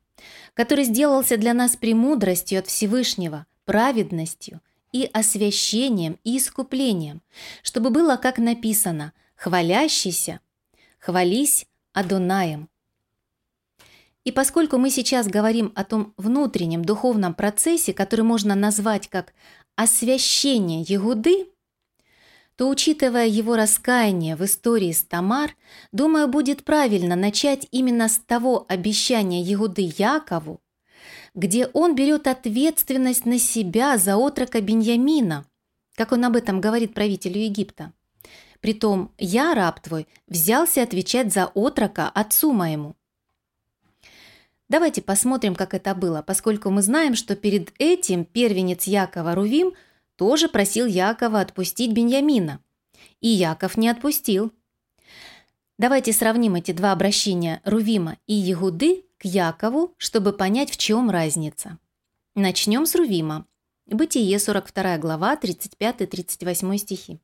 который 0.52 0.84
сделался 0.84 1.38
для 1.38 1.54
нас 1.54 1.76
премудростью 1.76 2.58
от 2.58 2.66
Всевышнего, 2.66 3.46
праведностью 3.64 4.60
и 4.92 5.08
освящением 5.10 6.18
и 6.24 6.36
искуплением, 6.36 7.22
чтобы 7.62 7.88
было, 7.88 8.16
как 8.16 8.36
написано, 8.36 9.14
«хвалящийся, 9.34 10.40
хвались 10.98 11.66
Адонаем». 11.94 12.68
И 14.28 14.30
поскольку 14.30 14.76
мы 14.76 14.90
сейчас 14.90 15.26
говорим 15.26 15.73
о 15.75 15.85
том 15.85 16.12
внутреннем 16.18 16.85
духовном 16.85 17.32
процессе, 17.32 17.94
который 17.94 18.26
можно 18.26 18.54
назвать 18.54 19.08
как 19.08 19.32
освящение 19.75 20.82
Егуды, 20.82 21.47
то, 22.54 22.68
учитывая 22.68 23.26
его 23.26 23.56
раскаяние 23.56 24.37
в 24.37 24.44
истории 24.44 24.92
с 24.92 25.02
Тамар, 25.02 25.56
думаю, 25.92 26.28
будет 26.28 26.64
правильно 26.64 27.16
начать 27.16 27.66
именно 27.70 28.06
с 28.06 28.18
того 28.18 28.66
обещания 28.68 29.40
Егуды 29.40 29.90
Якову, 29.97 30.61
где 31.35 31.68
он 31.68 31.94
берет 31.94 32.26
ответственность 32.26 33.25
на 33.25 33.38
себя 33.38 33.97
за 33.97 34.19
отрока 34.19 34.60
Беньямина, 34.60 35.47
как 35.95 36.12
он 36.12 36.23
об 36.26 36.36
этом 36.36 36.60
говорит 36.60 36.93
правителю 36.93 37.41
Египта. 37.41 37.95
Притом 38.60 39.10
«я, 39.17 39.54
раб 39.54 39.80
твой, 39.80 40.06
взялся 40.26 40.82
отвечать 40.82 41.32
за 41.32 41.47
отрока 41.47 42.10
отцу 42.10 42.52
моему». 42.52 42.95
Давайте 44.69 45.00
посмотрим, 45.02 45.54
как 45.54 45.75
это 45.75 45.95
было, 45.95 46.23
поскольку 46.23 46.71
мы 46.71 46.83
знаем, 46.83 47.15
что 47.15 47.37
перед 47.37 47.73
этим 47.78 48.25
первенец 48.25 48.85
Якова 48.85 49.35
Рувим– 49.35 49.73
тоже 50.19 50.49
просил 50.49 50.87
Якова 50.87 51.41
отпустить 51.41 51.93
Беньямина. 51.93 52.61
И 53.21 53.28
Яков 53.28 53.76
не 53.76 53.89
отпустил. 53.89 54.52
Давайте 55.78 56.13
сравним 56.13 56.57
эти 56.57 56.73
два 56.73 56.91
обращения 56.91 57.63
Рувима 57.65 58.19
и 58.26 58.35
Егуды 58.35 59.04
к 59.17 59.25
Якову, 59.25 59.95
чтобы 59.97 60.33
понять, 60.33 60.71
в 60.71 60.76
чем 60.76 61.09
разница. 61.09 61.78
Начнем 62.35 62.85
с 62.85 62.97
Рувима. 62.97 63.47
Бытие, 63.87 64.39
42 64.41 64.99
глава, 64.99 65.39
35-38 65.41 66.76
стихи. 66.78 67.21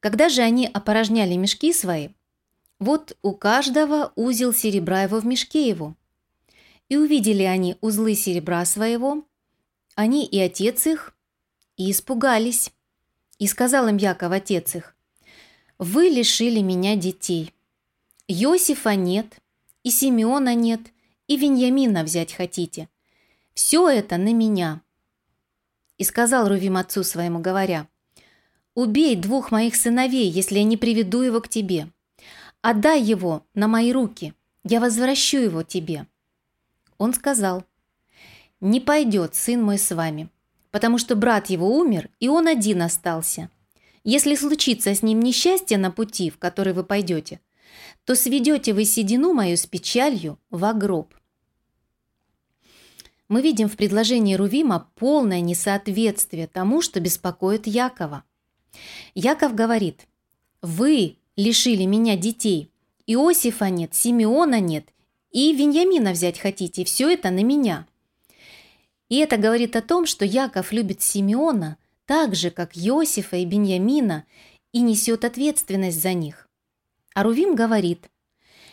Когда 0.00 0.28
же 0.28 0.42
они 0.42 0.66
опорожняли 0.66 1.34
мешки 1.34 1.72
свои, 1.72 2.08
вот 2.78 3.16
у 3.22 3.32
каждого 3.32 4.12
узел 4.16 4.52
серебра 4.52 5.02
его 5.02 5.20
в 5.20 5.26
мешке 5.26 5.68
его. 5.68 5.94
И 6.88 6.96
увидели 6.96 7.42
они 7.42 7.76
узлы 7.80 8.14
серебра 8.14 8.64
своего, 8.64 9.24
они 9.94 10.26
и 10.26 10.38
отец 10.38 10.86
их, 10.86 11.14
и 11.76 11.90
испугались. 11.90 12.72
И 13.38 13.46
сказал 13.46 13.88
им 13.88 13.96
Яков, 13.96 14.32
отец 14.32 14.74
их, 14.74 14.96
«Вы 15.78 16.08
лишили 16.08 16.60
меня 16.60 16.94
детей. 16.96 17.52
Иосифа 18.28 18.94
нет, 18.94 19.40
и 19.82 19.90
Симеона 19.90 20.54
нет, 20.54 20.80
и 21.26 21.36
Веньямина 21.36 22.04
взять 22.04 22.32
хотите. 22.32 22.88
Все 23.54 23.88
это 23.88 24.16
на 24.16 24.32
меня». 24.32 24.82
И 25.98 26.04
сказал 26.04 26.48
Рувим 26.48 26.76
отцу 26.76 27.02
своему, 27.02 27.40
говоря, 27.40 27.88
«Убей 28.74 29.16
двух 29.16 29.50
моих 29.50 29.76
сыновей, 29.76 30.28
если 30.28 30.58
я 30.58 30.64
не 30.64 30.76
приведу 30.76 31.22
его 31.22 31.40
к 31.40 31.48
тебе. 31.48 31.88
Отдай 32.66 33.02
его 33.02 33.44
на 33.52 33.68
мои 33.68 33.92
руки, 33.92 34.32
я 34.64 34.80
возвращу 34.80 35.36
его 35.36 35.62
тебе». 35.62 36.06
Он 36.96 37.12
сказал, 37.12 37.62
«Не 38.62 38.80
пойдет 38.80 39.34
сын 39.34 39.62
мой 39.62 39.76
с 39.76 39.94
вами, 39.94 40.30
потому 40.70 40.96
что 40.96 41.14
брат 41.14 41.50
его 41.50 41.76
умер, 41.76 42.08
и 42.20 42.28
он 42.30 42.48
один 42.48 42.80
остался. 42.80 43.50
Если 44.02 44.34
случится 44.34 44.94
с 44.94 45.02
ним 45.02 45.20
несчастье 45.20 45.76
на 45.76 45.90
пути, 45.90 46.30
в 46.30 46.38
который 46.38 46.72
вы 46.72 46.84
пойдете, 46.84 47.38
то 48.06 48.14
сведете 48.14 48.72
вы 48.72 48.86
седину 48.86 49.34
мою 49.34 49.58
с 49.58 49.66
печалью 49.66 50.38
в 50.48 50.72
гроб. 50.72 51.12
Мы 53.28 53.42
видим 53.42 53.68
в 53.68 53.76
предложении 53.76 54.36
Рувима 54.36 54.88
полное 54.94 55.42
несоответствие 55.42 56.46
тому, 56.46 56.80
что 56.80 56.98
беспокоит 56.98 57.66
Якова. 57.66 58.24
Яков 59.14 59.54
говорит, 59.54 60.06
«Вы 60.62 61.18
лишили 61.36 61.84
меня 61.84 62.16
детей, 62.16 62.70
Иосифа 63.06 63.70
нет, 63.70 63.94
Симеона 63.94 64.60
нет, 64.60 64.86
и 65.30 65.52
Веньямина 65.52 66.12
взять 66.12 66.38
хотите, 66.38 66.84
все 66.84 67.10
это 67.12 67.30
на 67.30 67.42
меня». 67.42 67.86
И 69.08 69.18
это 69.18 69.36
говорит 69.36 69.76
о 69.76 69.82
том, 69.82 70.06
что 70.06 70.24
Яков 70.24 70.72
любит 70.72 71.02
Симеона 71.02 71.76
так 72.06 72.34
же, 72.34 72.50
как 72.50 72.76
Иосифа 72.76 73.36
и 73.36 73.44
Беньямина, 73.44 74.24
и 74.72 74.80
несет 74.80 75.24
ответственность 75.24 76.00
за 76.00 76.14
них. 76.14 76.48
А 77.14 77.22
Рувим 77.22 77.54
говорит, 77.54 78.10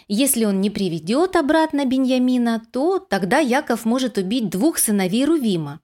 если 0.07 0.45
он 0.45 0.59
не 0.59 0.69
приведет 0.69 1.35
обратно 1.35 1.85
Беньямина, 1.85 2.61
то 2.71 2.99
тогда 2.99 3.39
Яков 3.39 3.85
может 3.85 4.17
убить 4.17 4.49
двух 4.49 4.77
сыновей 4.79 5.25
Рувима. 5.25 5.79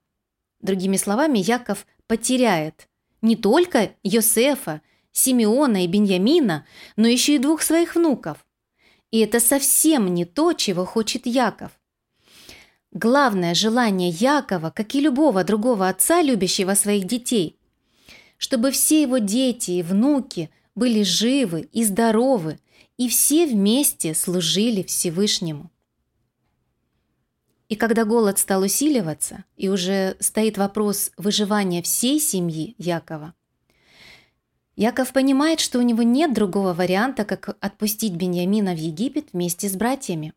Другими 0.59 0.97
словами, 0.97 1.39
Яков 1.39 1.85
потеряет 2.07 2.87
не 3.21 3.35
только 3.35 3.91
Йосефа, 4.03 4.81
Симеона 5.11 5.83
и 5.83 5.87
Беньямина, 5.87 6.65
но 6.95 7.07
еще 7.07 7.35
и 7.35 7.39
двух 7.39 7.61
своих 7.61 7.95
внуков. 7.95 8.45
И 9.11 9.19
это 9.19 9.39
совсем 9.39 10.13
не 10.13 10.25
то, 10.25 10.53
чего 10.53 10.85
хочет 10.85 11.25
Яков. 11.25 11.71
Главное 12.91 13.53
желание 13.53 14.09
Якова, 14.09 14.69
как 14.69 14.95
и 14.95 15.01
любого 15.01 15.43
другого 15.43 15.87
отца, 15.89 16.21
любящего 16.21 16.73
своих 16.73 17.05
детей, 17.05 17.57
чтобы 18.37 18.71
все 18.71 19.01
его 19.01 19.17
дети 19.17 19.71
и 19.71 19.83
внуки 19.83 20.49
были 20.75 21.03
живы 21.03 21.69
и 21.73 21.83
здоровы, 21.83 22.59
и 22.97 23.09
все 23.09 23.45
вместе 23.45 24.13
служили 24.13 24.83
Всевышнему. 24.83 25.71
И 27.69 27.75
когда 27.75 28.05
голод 28.05 28.39
стал 28.39 28.61
усиливаться, 28.61 29.43
и 29.57 29.67
уже 29.67 30.15
стоит 30.19 30.57
вопрос 30.57 31.11
выживания 31.17 31.81
всей 31.81 32.19
семьи 32.19 32.75
Якова, 32.77 33.33
Яков 34.77 35.11
понимает, 35.11 35.59
что 35.59 35.79
у 35.79 35.81
него 35.81 36.03
нет 36.03 36.33
другого 36.33 36.71
варианта, 36.73 37.25
как 37.25 37.57
отпустить 37.59 38.13
Беньямина 38.13 38.73
в 38.73 38.77
Египет 38.77 39.29
вместе 39.33 39.67
с 39.67 39.75
братьями. 39.75 40.33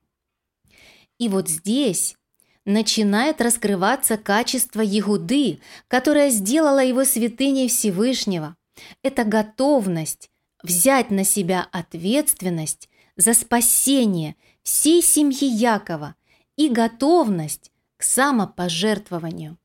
И 1.19 1.29
вот 1.29 1.51
здесь 1.51 2.17
начинает 2.65 3.43
раскрываться 3.43 4.17
качество 4.17 4.81
Егуды, 4.81 5.61
которое 5.89 6.31
сделало 6.31 6.83
его 6.83 7.05
святыней 7.05 7.69
Всевышнего. 7.69 8.57
Это 9.03 9.25
готовность 9.25 10.31
взять 10.63 11.11
на 11.11 11.25
себя 11.25 11.69
ответственность 11.71 12.89
за 13.17 13.35
спасение 13.35 14.37
всей 14.63 15.03
семьи 15.03 15.45
Якова 15.45 16.15
и 16.57 16.71
готовность 16.71 17.73
к 17.99 18.03
самопожертвованию. 18.03 19.59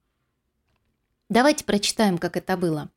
Давайте 1.30 1.64
прочитаем, 1.64 2.18
как 2.18 2.36
это 2.36 2.58
было. 2.58 2.90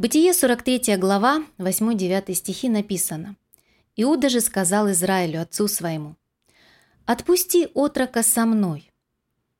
Бытие 0.00 0.32
43 0.32 0.96
глава, 0.96 1.44
8-9 1.58 2.32
стихи 2.32 2.70
написано. 2.70 3.36
«Иуда 3.96 4.30
же 4.30 4.40
сказал 4.40 4.90
Израилю, 4.92 5.42
отцу 5.42 5.68
своему, 5.68 6.16
«Отпусти 7.04 7.68
отрока 7.74 8.22
со 8.22 8.46
мной, 8.46 8.90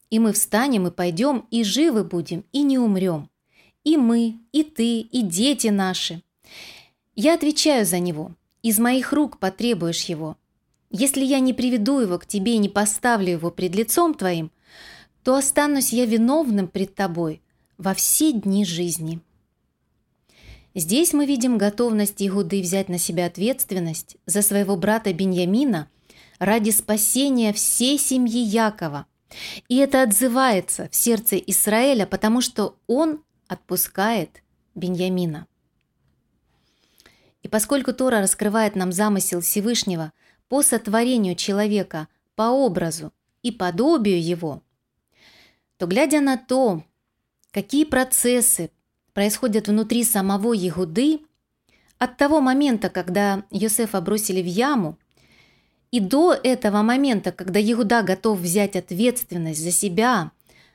и 0.09 0.18
мы 0.18 0.33
встанем 0.33 0.87
и 0.87 0.90
пойдем, 0.90 1.46
и 1.50 1.62
живы 1.62 2.05
будем, 2.05 2.46
и 2.53 2.62
не 2.62 2.79
умрем, 2.79 3.29
и 3.85 3.98
мы, 3.98 4.38
и 4.50 4.62
ты, 4.62 5.00
и 5.00 5.20
дети 5.20 5.66
наши. 5.66 6.22
Я 7.14 7.35
отвечаю 7.35 7.85
за 7.85 7.98
него, 7.98 8.35
из 8.62 8.79
моих 8.79 9.12
рук 9.12 9.40
потребуешь 9.40 10.05
его. 10.05 10.38
Если 10.88 11.22
я 11.22 11.40
не 11.40 11.53
приведу 11.53 12.00
его 12.00 12.18
к 12.18 12.24
тебе 12.24 12.55
и 12.55 12.59
не 12.59 12.70
поставлю 12.70 13.33
его 13.33 13.50
пред 13.50 13.74
лицом 13.74 14.14
твоим, 14.14 14.50
то 15.22 15.35
останусь 15.35 15.92
я 15.92 16.07
виновным 16.07 16.66
пред 16.66 16.94
тобой 16.94 17.42
во 17.76 17.92
все 17.92 18.33
дни 18.33 18.64
жизни». 18.64 19.20
Здесь 20.74 21.12
мы 21.12 21.26
видим 21.26 21.59
готовность 21.59 22.22
Игуды 22.22 22.61
взять 22.61 22.88
на 22.88 22.98
себя 22.98 23.26
ответственность 23.26 24.16
за 24.26 24.40
своего 24.42 24.76
брата 24.76 25.12
Беньямина 25.12 25.88
ради 26.38 26.70
спасения 26.70 27.52
всей 27.52 27.98
семьи 27.98 28.40
Якова. 28.40 29.06
И 29.68 29.76
это 29.76 30.02
отзывается 30.02 30.88
в 30.90 30.94
сердце 30.94 31.37
Израиля, 31.37 32.06
потому 32.06 32.40
что 32.40 32.76
он 32.87 33.22
отпускает 33.48 34.42
Беньямина. 34.76 35.46
И 37.42 37.48
поскольку 37.48 37.92
Тора 37.92 38.20
раскрывает 38.20 38.76
нам 38.76 38.92
замысел 38.92 39.40
Всевышнего 39.40 40.12
по 40.48 40.62
сотворению 40.62 41.35
человека 41.35 42.06
по 42.37 42.50
образу 42.50 43.12
и 43.42 43.50
подобию 43.50 44.22
его, 44.22 44.62
то, 45.78 45.87
глядя 45.87 46.20
на 46.20 46.37
то, 46.37 46.85
какие 47.50 47.85
процессы 47.85 48.70
происходят 49.20 49.68
внутри 49.68 50.02
самого 50.02 50.54
Егуды, 50.54 51.20
от 51.98 52.16
того 52.16 52.40
момента, 52.40 52.88
когда 52.88 53.44
Йосефа 53.50 54.00
бросили 54.00 54.40
в 54.40 54.46
яму, 54.46 54.96
и 55.90 56.00
до 56.00 56.33
этого 56.33 56.80
момента, 56.80 57.30
когда 57.30 57.61
Егуда 57.61 58.02
готов 58.02 58.38
взять 58.38 58.76
ответственность 58.76 59.62
за 59.62 59.72
себя, 59.72 60.30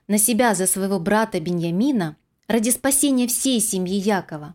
на 0.08 0.20
себя 0.20 0.54
за 0.54 0.68
своего 0.68 1.00
брата 1.00 1.40
Беньямина, 1.40 2.18
ради 2.48 2.70
спасения 2.70 3.26
всей 3.26 3.60
семьи 3.60 3.98
Якова, 3.98 4.54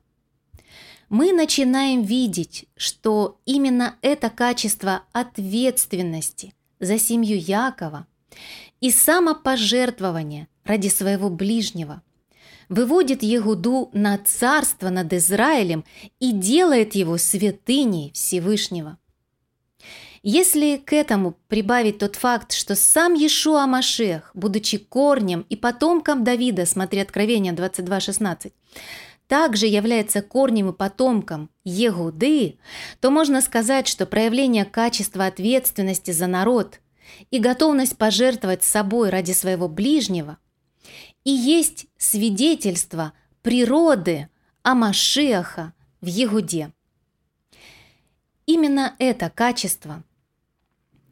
мы 1.08 1.32
начинаем 1.32 2.02
видеть, 2.04 2.66
что 2.76 3.40
именно 3.44 3.96
это 4.02 4.30
качество 4.30 5.02
ответственности 5.10 6.54
за 6.78 6.96
семью 7.00 7.36
Якова 7.36 8.06
и 8.80 8.92
самопожертвования 8.92 10.46
ради 10.62 10.86
своего 10.86 11.28
ближнего 11.28 12.02
выводит 12.70 13.22
Егуду 13.22 13.90
на 13.92 14.16
царство 14.16 14.88
над 14.88 15.12
Израилем 15.12 15.84
и 16.20 16.32
делает 16.32 16.94
его 16.94 17.18
святыней 17.18 18.12
Всевышнего. 18.14 18.96
Если 20.22 20.76
к 20.76 20.92
этому 20.92 21.36
прибавить 21.48 21.98
тот 21.98 22.16
факт, 22.16 22.52
что 22.52 22.76
сам 22.76 23.14
Иешуа 23.14 23.66
Машех, 23.66 24.30
будучи 24.34 24.78
корнем 24.78 25.46
и 25.48 25.56
потомком 25.56 26.24
Давида, 26.24 26.66
смотри 26.66 27.00
Откровение 27.00 27.52
22.16, 27.54 28.52
также 29.26 29.66
является 29.66 30.22
корнем 30.22 30.70
и 30.70 30.72
потомком 30.72 31.50
Егуды, 31.64 32.58
то 33.00 33.10
можно 33.10 33.40
сказать, 33.40 33.88
что 33.88 34.04
проявление 34.04 34.64
качества 34.64 35.26
ответственности 35.26 36.10
за 36.10 36.26
народ 36.26 36.80
и 37.30 37.38
готовность 37.38 37.96
пожертвовать 37.96 38.62
собой 38.62 39.08
ради 39.08 39.32
своего 39.32 39.68
ближнего 39.68 40.38
и 41.24 41.30
есть 41.30 41.86
свидетельство 41.98 43.12
природы 43.42 44.28
Амашиаха 44.62 45.72
в 46.00 46.06
Егуде. 46.06 46.72
Именно 48.46 48.94
это 48.98 49.30
качество 49.30 50.02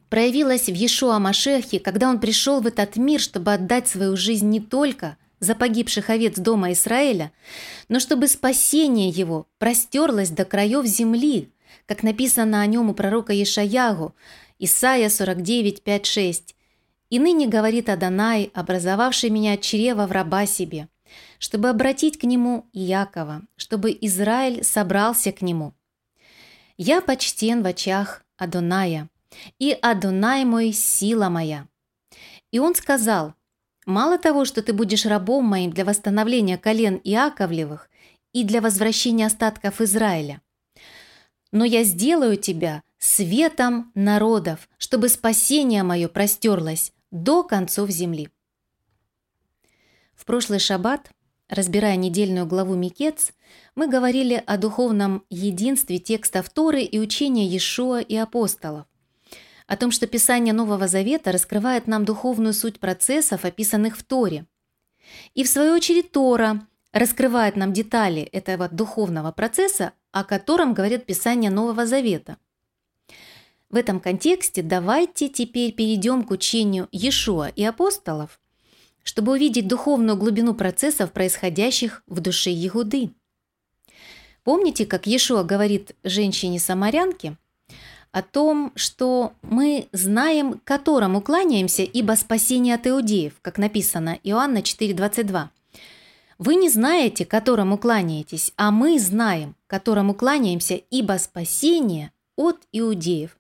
проявилось 0.09 0.67
в 0.67 0.75
Иешуа 0.75 1.19
Машехе, 1.19 1.79
когда 1.79 2.09
он 2.09 2.21
пришел 2.21 2.61
в 2.61 2.67
этот 2.67 2.97
мир, 2.97 3.21
чтобы 3.21 3.53
отдать 3.53 3.89
свою 3.89 4.17
жизнь 4.17 4.49
не 4.49 4.61
только 4.61 5.17
за 5.41 5.55
погибших 5.55 6.11
овец 6.11 6.37
дома 6.37 6.73
Израиля, 6.73 7.33
но 7.89 8.01
чтобы 8.01 8.27
спасение 8.29 9.09
его 9.09 9.47
простерлось 9.59 10.31
до 10.31 10.45
краев 10.45 10.85
земли, 10.87 11.51
как 11.87 12.03
написано 12.03 12.61
о 12.61 12.67
нем 12.67 12.91
у 12.91 12.95
пророка 12.95 13.33
Ешаягу, 13.33 14.15
Исайя 14.59 15.09
49, 15.09 15.83
5, 15.83 16.07
6. 16.07 16.57
«И 17.11 17.19
ныне 17.19 17.47
говорит 17.47 17.89
Адонай, 17.89 18.51
образовавший 18.55 19.31
меня 19.31 19.55
от 19.55 19.63
чрева 19.63 20.07
в 20.07 20.13
раба 20.13 20.47
себе, 20.47 20.89
чтобы 21.39 21.71
обратить 21.71 22.19
к 22.19 22.25
нему 22.25 22.67
Якова, 22.73 23.43
чтобы 23.57 23.97
Израиль 24.01 24.63
собрался 24.63 25.33
к 25.33 25.41
нему. 25.41 25.73
Я 26.77 27.01
почтен 27.01 27.63
в 27.63 27.67
очах 27.67 28.25
Адоная, 28.37 29.09
и 29.59 29.77
Адонай 29.81 30.45
мой– 30.45 30.73
сила 30.73 31.29
моя». 31.29 31.67
И 32.51 32.59
он 32.59 32.75
сказал, 32.75 33.35
«Мало 33.87 34.19
того, 34.19 34.45
что 34.45 34.63
ты 34.63 34.73
будешь 34.73 35.07
рабом 35.07 35.45
моим 35.45 35.71
для 35.71 35.85
восстановления 35.85 36.59
колен 36.59 37.01
Иаковлевых 37.05 37.89
и 38.33 38.45
для 38.45 38.61
возвращения 38.61 39.27
остатков 39.27 39.81
Израиля, 39.81 40.43
но 41.53 41.65
я 41.65 41.83
сделаю 41.85 42.37
тебя 42.37 42.83
светом 42.99 43.91
народов, 43.95 44.69
чтобы 44.77 45.09
спасение 45.09 45.83
мое 45.83 46.09
простерлось 46.09 46.93
до 47.11 47.43
концов 47.43 47.91
земли». 47.91 48.31
В 50.15 50.25
прошлый 50.25 50.59
шаббат, 50.59 51.11
разбирая 51.49 51.97
недельную 51.97 52.45
главу 52.45 52.75
Микец, 52.75 53.33
мы 53.77 53.87
говорили 53.87 54.43
о 54.47 54.59
духовном 54.59 55.25
единстве 55.31 55.99
текстов 55.99 56.51
Торы 56.51 56.83
и 56.83 56.99
учения 56.99 57.47
Иешуа 57.47 58.01
и 58.01 58.17
апостолов, 58.17 58.87
о 59.69 59.77
том, 59.77 59.93
что 59.93 60.07
Писание 60.09 60.53
Нового 60.53 60.89
Завета 60.89 61.31
раскрывает 61.31 61.87
нам 61.87 62.05
духовную 62.05 62.53
суть 62.53 62.81
процессов, 62.81 63.45
описанных 63.45 63.97
в 63.97 64.03
Торе. 64.03 64.47
И 65.35 65.45
в 65.45 65.49
свою 65.49 65.75
очередь 65.75 66.11
Тора 66.11 66.67
раскрывает 66.93 67.55
нам 67.55 67.73
детали 67.73 68.23
этого 68.23 68.69
духовного 68.69 69.31
процесса, 69.31 69.93
о 70.11 70.25
котором 70.25 70.75
говорит 70.75 71.07
Писание 71.07 71.51
Нового 71.51 71.87
Завета– 71.87 72.39
в 73.71 73.77
этом 73.77 74.01
контексте 74.01 74.63
давайте 74.63 75.29
теперь 75.29 75.73
перейдем 75.73 76.23
к 76.25 76.31
учению 76.31 76.89
Иешуа 76.91 77.49
и 77.49 77.65
апостолов, 77.65 78.41
чтобы 79.03 79.33
увидеть 79.33 79.69
духовную 79.69 80.17
глубину 80.17 80.55
процессов, 80.55 81.13
происходящих 81.13 82.03
в 82.07 82.21
душе 82.21 82.51
Егуды. 82.51 83.11
Помните, 84.43 84.87
как 84.87 85.07
Иешуа 85.07 85.43
говорит 85.43 85.95
женщине-самарянке 86.05 87.37
о 88.11 88.23
том, 88.23 88.73
что 88.75 89.33
мы 89.43 89.89
знаем, 89.93 90.61
которому 90.65 91.21
кланяемся, 91.21 91.83
ибо 91.83 92.13
спасение 92.13 92.77
от 92.77 92.87
иудеев, 92.87 93.35
как 93.43 93.59
написано 93.59 94.19
Иоанна 94.23 94.59
4,22. 94.59 95.49
Вы 96.39 96.55
не 96.55 96.71
знаете, 96.71 97.27
которому 97.27 97.77
кланяетесь, 97.77 98.53
а 98.57 98.71
мы 98.71 98.99
знаем, 98.99 99.57
которому 99.67 100.15
кланяемся, 100.15 100.75
ибо 100.75 101.19
спасение 101.19 102.13
от 102.37 102.63
иудеев. 102.73 103.38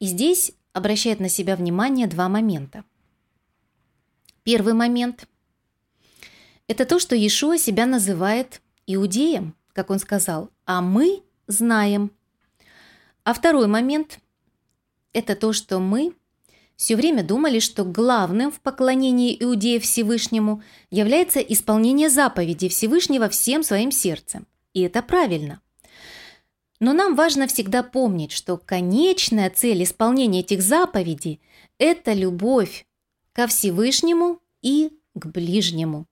И 0.00 0.06
здесь 0.06 0.52
обращает 0.72 1.20
на 1.20 1.28
себя 1.28 1.56
внимание 1.56 2.06
два 2.06 2.28
момента. 2.28 2.84
Первый 4.42 4.72
момент– 4.72 5.28
это 6.66 6.86
то, 6.86 6.98
что 6.98 7.14
Иешуа 7.14 7.58
себя 7.58 7.84
называет 7.84 8.62
иудеем, 8.86 9.54
как 9.74 9.90
он 9.90 9.98
сказал, 9.98 10.50
а 10.64 10.80
мы 10.80 11.22
знаем. 11.46 12.10
А 13.24 13.34
второй 13.34 13.66
момент– 13.66 14.20
это 15.12 15.36
то, 15.36 15.52
что 15.52 15.78
мы 15.78 16.14
все 16.76 16.96
время 16.96 17.22
думали, 17.22 17.58
что 17.58 17.84
главным 17.84 18.50
в 18.50 18.60
поклонении 18.60 19.36
иудеев 19.38 19.82
Всевышнему 19.82 20.62
является 20.90 21.40
исполнение 21.40 22.08
заповедей 22.08 22.70
Всевышнего 22.70 23.28
всем 23.28 23.62
своим 23.62 23.92
сердцем. 23.92 24.46
И 24.72 24.80
это 24.80 25.02
правильно– 25.02 25.60
но 26.80 26.94
нам 26.94 27.14
важно 27.14 27.46
всегда 27.46 27.82
помнить, 27.82 28.32
что 28.32 28.56
конечная 28.56 29.50
цель 29.50 29.84
исполнения 29.84 30.40
этих 30.40 30.62
заповедей– 30.62 31.40
это 31.78 32.14
любовь 32.14 32.86
ко 33.32 33.46
Всевышнему 33.46 34.40
и 34.62 34.98
к 35.14 35.26
ближнему. 35.26 36.06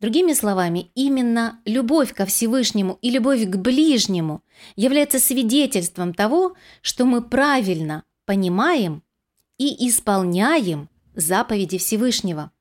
Другими 0.00 0.32
словами, 0.32 0.90
именно 0.94 1.60
любовь 1.64 2.14
ко 2.14 2.24
Всевышнему 2.24 2.98
и 3.02 3.10
любовь 3.10 3.44
к 3.44 3.56
ближнему 3.56 4.42
является 4.74 5.18
свидетельством 5.18 6.14
того, 6.14 6.54
что 6.80 7.04
мы 7.04 7.20
правильно 7.20 8.04
понимаем 8.24 9.02
и 9.58 9.88
исполняем 9.88 10.88
заповеди 11.14 11.78
Всевышнего. 11.78 12.52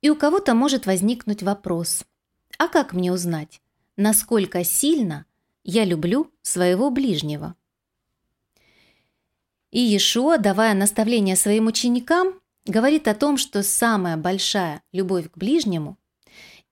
И 0.00 0.10
у 0.10 0.16
кого-то 0.16 0.54
может 0.54 0.86
возникнуть 0.86 1.42
вопрос, 1.42 2.04
а 2.58 2.68
как 2.68 2.94
мне 2.94 3.12
узнать, 3.12 3.60
насколько 3.96 4.64
сильно– 4.64 5.24
«Я 5.68 5.84
люблю 5.84 6.32
своего 6.42 6.90
ближнего». 6.90 7.56
И 9.72 9.80
Иешуа, 9.80 10.38
давая 10.38 10.74
наставление 10.74 11.34
своим 11.34 11.66
ученикам, 11.66 12.40
говорит 12.64 13.08
о 13.08 13.16
том, 13.16 13.36
что 13.36 13.64
самая 13.64 14.16
большая 14.16 14.80
любовь 14.92 15.28
к 15.28 15.36
ближнему 15.36 15.98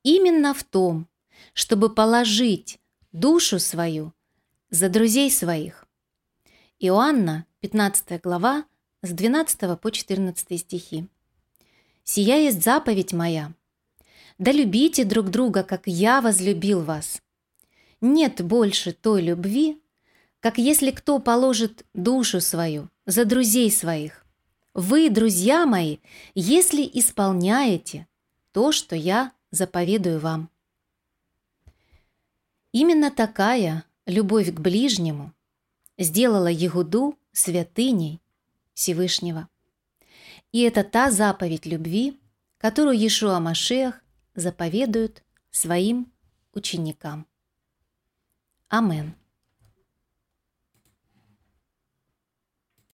именно 0.05 0.55
в 0.55 0.63
том, 0.63 1.09
чтобы 1.55 1.93
положить 1.93 2.79
душу 3.11 3.59
свою 3.59 4.13
за 4.71 4.89
друзей 4.89 5.29
своих. 5.29 5.89
Иоанна, 6.79 7.47
15 7.61 8.21
глава, 8.23 8.65
с 9.03 9.11
12 9.11 9.81
по 9.81 9.91
14 9.91 10.61
стихи. 10.61 11.09
«Сия 12.05 12.37
есть 12.37 12.63
заповедь 12.63 13.13
моя. 13.13 13.53
Да 14.39 14.53
любите 14.53 15.05
друг 15.05 15.31
друга, 15.31 15.65
как 15.65 15.83
я 15.87 16.21
возлюбил 16.21 16.81
вас. 16.81 17.24
Нет 18.07 18.45
больше 18.45 18.93
той 18.93 19.23
любви, 19.23 19.83
как 20.41 20.59
если 20.59 20.91
кто 20.91 21.19
положит 21.21 21.87
душу 21.95 22.43
свою 22.43 22.91
за 23.07 23.25
друзей 23.25 23.71
своих. 23.71 24.27
Вы, 24.75 25.09
друзья 25.09 25.65
мои, 25.65 26.01
если 26.35 26.83
исполняете 26.83 28.07
то, 28.53 28.73
что 28.73 28.95
я 28.95 29.33
заповедую 29.53 30.21
вам. 30.21 30.51
Именно 32.73 33.11
такая 33.11 33.85
любовь 34.05 34.53
к 34.53 34.61
ближнему 34.61 35.33
сделала 35.97 36.49
Егуду 36.49 37.17
святыней 37.33 38.21
Всевышнего. 38.75 39.49
И 40.53 40.61
это 40.61 40.85
та 40.85 41.11
заповедь 41.11 41.65
любви, 41.65 42.21
которую 42.59 42.99
Иешуа 42.99 43.41
Машех 43.41 44.05
заповедует 44.35 45.25
своим 45.51 46.13
ученикам. 46.53 47.27
Амен. 48.77 49.07